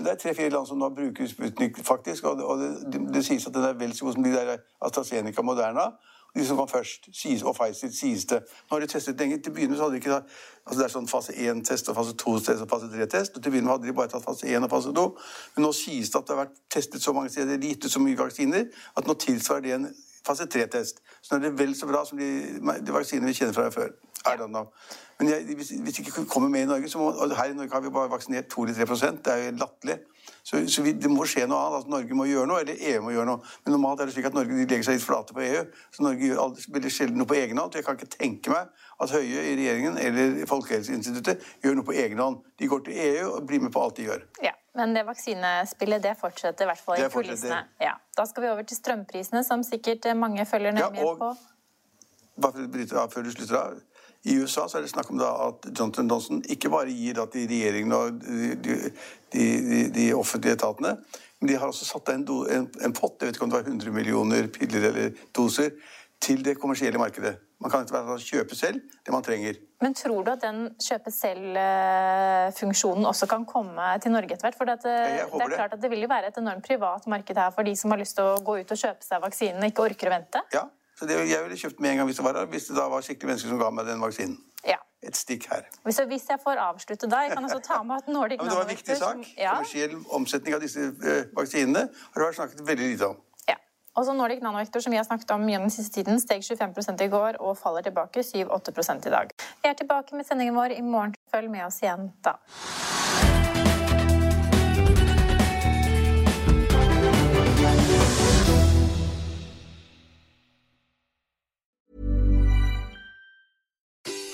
det 0.05 0.11
er 0.13 0.21
tre-fire 0.23 0.49
land 0.55 0.67
som 0.67 0.81
nå 0.81 0.89
bruker 0.97 1.29
Sputnik, 1.29 1.77
faktisk. 1.85 2.25
Og, 2.25 2.39
det, 2.39 2.45
og 2.45 2.59
det, 2.93 3.03
det, 3.15 3.25
sies 3.25 3.47
at 3.47 3.55
den 3.55 3.69
er 3.69 3.77
vel 3.77 3.93
så 3.97 4.09
god 4.09 4.17
som 4.17 4.25
de 4.25 4.33
der 4.33 4.57
AstraZeneca 4.81 5.43
Moderna. 5.43 5.91
De 6.37 6.45
som 6.47 6.57
var 6.57 6.67
først, 6.67 7.09
sies, 7.17 7.43
og 7.43 7.57
Pfizer 7.57 7.93
sies 7.93 8.25
det. 8.29 8.43
Nå 8.71 8.77
har 8.77 8.81
de 8.81 8.89
testet 8.93 9.21
lenge. 9.21 9.39
Til 9.41 9.53
å 9.53 9.57
begynne 9.57 9.73
med 9.73 9.79
så 9.81 9.87
hadde 9.87 9.97
de 9.97 10.03
ikke 10.03 10.17
altså 10.67 10.81
Det 10.81 10.85
er 10.85 10.93
sånn 10.93 11.09
fase 11.09 11.33
1-test 11.33 11.89
og 11.89 11.97
fase 11.97 12.17
2-test 12.21 12.65
og 12.65 12.69
fase 12.73 12.89
3-test. 12.93 13.37
og 13.37 13.45
Til 13.45 13.53
begynnelsen 13.53 13.73
hadde 13.73 13.89
de 13.89 13.95
bare 13.97 14.13
tatt 14.13 14.25
fase 14.25 14.49
1 14.49 14.65
og 14.65 14.73
fase 14.73 14.93
2. 14.97 15.07
Men 15.57 15.65
nå 15.69 15.71
sies 15.77 16.11
det 16.13 16.21
at 16.21 16.27
det 16.29 16.37
har 16.37 16.43
vært 16.43 16.59
testet 16.73 17.05
så 17.05 17.15
mange 17.17 17.33
steder, 17.33 17.61
gitt 17.63 17.85
ut 17.85 17.93
så 17.93 18.03
mye 18.05 18.19
vaksiner, 18.21 18.69
at 18.97 19.09
nå 19.09 19.17
tilsvarer 19.23 19.65
det 19.65 19.77
en 19.77 19.89
fase 20.27 20.49
3-test. 20.51 21.03
Så 21.23 21.35
nå 21.35 21.41
er 21.41 21.49
det 21.49 21.59
vel 21.59 21.75
så 21.79 21.89
bra 21.91 22.05
som 22.07 22.19
de, 22.21 22.29
de 22.61 22.95
vaksinene 22.95 23.31
vi 23.31 23.39
kjenner 23.39 23.57
fra 23.57 23.71
før. 23.75 23.95
Men 25.19 25.31
jeg, 25.31 25.55
hvis, 25.57 25.71
hvis 25.81 25.99
ikke 26.03 26.27
kommer 26.29 26.49
med 26.53 26.67
i 26.67 26.69
Norge, 26.69 26.91
må, 26.99 27.11
og 27.15 27.37
her 27.37 27.53
i 27.53 27.55
Norge 27.57 27.73
har 27.73 27.81
vi 27.81 27.91
bare 27.95 28.11
vaksinert 28.11 28.51
2-3% 28.53 29.23
Det 29.25 29.33
er 29.33 29.45
jo 29.45 29.57
latterlig. 29.61 29.97
Så, 30.43 30.61
så 30.69 30.83
vi, 30.83 30.93
det 30.93 31.11
må 31.11 31.25
skje 31.27 31.47
noe 31.47 31.59
annet. 31.59 31.77
altså 31.79 31.91
Norge 31.91 32.19
må 32.19 32.27
gjøre 32.29 32.47
noe, 32.51 32.61
eller 32.65 32.83
EU 32.91 33.05
må 33.07 33.15
gjøre 33.15 33.29
noe. 33.31 33.55
Men 33.65 33.77
normalt 33.77 34.03
er 34.03 34.11
det 34.11 34.17
slik 34.17 34.29
at 34.29 34.37
Norge 34.37 34.59
legger 34.59 34.85
seg 34.87 34.99
litt 34.99 35.07
flate 35.07 35.35
på 35.37 35.43
EU. 35.47 35.63
Så 35.95 36.05
Norge 36.05 36.29
gjør 36.29 36.43
aldri, 36.43 36.67
veldig 36.77 36.93
sjelden 36.93 37.23
noe 37.23 37.31
på 37.31 37.39
egen 37.39 37.63
hånd. 37.63 37.79
Jeg 37.79 37.87
kan 37.87 37.99
ikke 37.99 38.13
tenke 38.19 38.53
meg 38.53 38.85
at 39.03 39.15
Høie 39.15 39.47
i 39.47 39.57
regjeringen 39.59 39.99
eller 40.03 40.39
Folkehelseinstituttet 40.51 41.49
gjør 41.65 41.81
noe 41.81 41.89
på 41.89 41.97
egen 41.97 42.23
hånd. 42.23 42.43
De 42.59 42.71
går 42.71 42.85
til 42.87 43.01
EU 43.07 43.27
og 43.31 43.47
blir 43.49 43.63
med 43.65 43.75
på 43.75 43.83
alt 43.87 43.99
de 44.01 44.11
gjør. 44.11 44.27
Ja. 44.45 44.55
Men 44.77 44.93
det 44.95 45.07
vaksinespillet 45.09 46.03
det 46.05 46.15
fortsetter 46.21 46.67
i 46.67 46.71
hvert 46.71 46.85
fall 46.85 47.01
i 47.01 47.09
kulissene. 47.13 47.63
Ja. 47.81 47.95
Da 48.17 48.27
skal 48.29 48.45
vi 48.45 48.51
over 48.53 48.67
til 48.69 48.77
strømprisene, 48.77 49.41
som 49.45 49.65
sikkert 49.65 50.09
mange 50.17 50.45
følger 50.49 50.75
nøye 50.77 50.91
med 50.93 51.01
ja, 51.01 51.13
på. 51.21 51.31
Bare 52.45 52.67
bryte 52.73 52.99
av 53.01 53.13
før 53.15 53.25
du 53.25 53.33
slutter 53.33 53.57
av. 53.61 53.79
I 54.27 54.35
USA 54.43 54.67
så 54.69 54.79
er 54.79 54.85
det 54.85 54.91
snakk 54.91 55.11
om 55.13 55.23
at 55.23 55.69
Johnson 55.71 56.09
Johnson 56.11 56.43
ikke 56.51 56.71
bare 56.73 56.91
gir 56.91 57.21
til 57.33 57.47
regjeringen 57.47 57.95
og 57.95 58.19
de, 58.25 58.57
de, 58.65 58.77
de, 59.33 59.45
de, 59.95 60.07
offentlige 60.19 60.59
etatene, 60.59 60.97
men 61.39 61.51
de 61.51 61.59
har 61.61 61.71
også 61.71 61.87
satt 61.87 62.11
en, 62.11 62.25
en, 62.51 62.67
en 62.67 62.97
pott, 62.97 63.21
jeg 63.21 63.29
vet 63.29 63.39
ikke 63.39 63.47
om 63.47 63.53
det 63.53 63.61
var 63.61 63.71
100 63.71 63.95
millioner 63.95 64.49
piller 64.51 64.89
eller 64.91 65.21
doser, 65.37 65.71
til 66.21 66.43
det 66.45 66.57
kommersielle 66.59 66.99
markedet. 66.99 67.37
Man 67.61 67.71
kan 67.73 67.87
ikke 67.87 67.97
bare 67.97 68.19
kjøpe 68.21 68.55
selv 68.59 68.81
det 69.07 69.13
man 69.15 69.23
trenger. 69.25 69.57
Men 69.81 69.95
tror 69.97 70.25
du 70.27 70.31
at 70.33 70.43
den 70.45 70.59
kjøpe 70.83 71.11
selv-funksjonen 71.13 73.07
også 73.09 73.27
kan 73.31 73.45
komme 73.49 73.87
til 74.03 74.13
Norge 74.13 74.35
etter 74.37 74.49
hvert? 74.49 74.59
For 74.59 74.69
det, 74.69 74.77
det 74.85 75.45
er 75.47 75.55
klart 75.55 75.77
at 75.77 75.83
det 75.83 75.91
vil 75.93 76.05
jo 76.05 76.11
være 76.11 76.31
et 76.33 76.41
enormt 76.41 76.67
privat 76.67 77.07
marked 77.11 77.37
her 77.41 77.53
for 77.57 77.67
de 77.67 77.73
som 77.77 77.93
har 77.95 78.01
lyst 78.03 78.17
til 78.19 78.29
å 78.29 78.37
gå 78.45 78.59
ut 78.61 78.75
og 78.77 78.83
kjøpe 78.83 79.07
seg 79.07 79.23
vaksinen 79.25 79.63
og 79.65 79.71
ikke 79.73 79.87
orker 79.91 80.11
å 80.11 80.17
vente? 80.19 80.43
Ja, 80.55 80.67
Så 80.97 81.09
det, 81.09 81.17
jeg 81.29 81.43
ville 81.45 81.57
kjøpt 81.61 81.81
med 81.85 81.91
en 81.93 81.99
gang 82.03 82.09
hvis 82.11 82.21
det 82.21 82.25
var 82.25 82.39
her, 82.41 82.47
hvis 82.53 82.69
det 82.71 82.77
da 82.79 82.87
var 82.93 83.05
skikkelige 83.05 83.33
mennesker 83.33 83.53
som 83.53 83.59
ga 83.61 83.71
meg 83.79 83.89
den 83.89 84.01
vaksinen. 84.05 84.37
Ja. 84.67 84.79
Et 85.05 85.17
stikk 85.17 85.45
her. 85.53 85.67
Hvis, 85.85 86.01
hvis 86.09 86.25
jeg 86.33 86.41
får 86.43 86.59
avslutte 86.59 87.09
da, 87.13 87.21
jeg 87.27 87.37
kan 87.37 87.45
også 87.45 87.61
ta 87.63 87.83
med 87.87 88.01
at 88.01 88.09
Nordic 88.09 88.39
Ja, 88.41 88.45
men 88.45 88.53
det 88.53 88.57
var 88.59 88.65
en 88.69 88.73
viktig 88.73 88.97
som- 88.97 89.23
sak. 89.23 89.35
Ja. 89.39 89.53
Kommersiell 89.59 89.97
omsetning 90.19 90.57
av 90.57 90.65
disse 90.65 90.87
eh, 91.05 91.25
vaksinene 91.37 91.85
har 91.93 92.17
det 92.21 92.29
vært 92.31 92.39
snakket 92.41 92.65
veldig 92.73 92.89
lite 92.95 93.11
om. 93.13 93.21
Ja. 93.97 94.01
Og 94.01 94.05
så 94.05 94.13
Nordic 94.13 94.43
Nanovector, 94.43 94.81
som 94.81 94.93
vi 94.93 94.97
har 94.97 95.05
snakket 95.05 95.31
om 95.31 95.41
mye 95.41 95.59
den 95.59 95.71
siste 95.71 96.03
tiden, 96.03 96.21
steg 96.21 96.43
25 96.45 97.01
i 97.01 97.09
går 97.09 97.41
og 97.41 97.57
faller 97.57 97.83
tilbake 97.83 98.21
7-8 98.21 99.07
i 99.07 99.11
dag. 99.11 99.31
Vi 99.63 99.69
er 99.69 99.75
tilbake 99.75 100.15
med 100.15 100.27
sendingen 100.27 100.55
vår 100.55 100.77
i 100.77 100.83
morgen. 100.83 101.15
Følg 101.33 101.51
med 101.51 101.65
oss 101.67 101.81
igjen 101.83 102.13
da. 102.23 102.37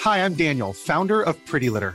Hi, 0.02 0.18
I'm 0.18 0.34
Daniel, 0.34 0.72
founder 0.72 1.22
of 1.22 1.36
Pretty 1.46 1.70
Litter. 1.70 1.94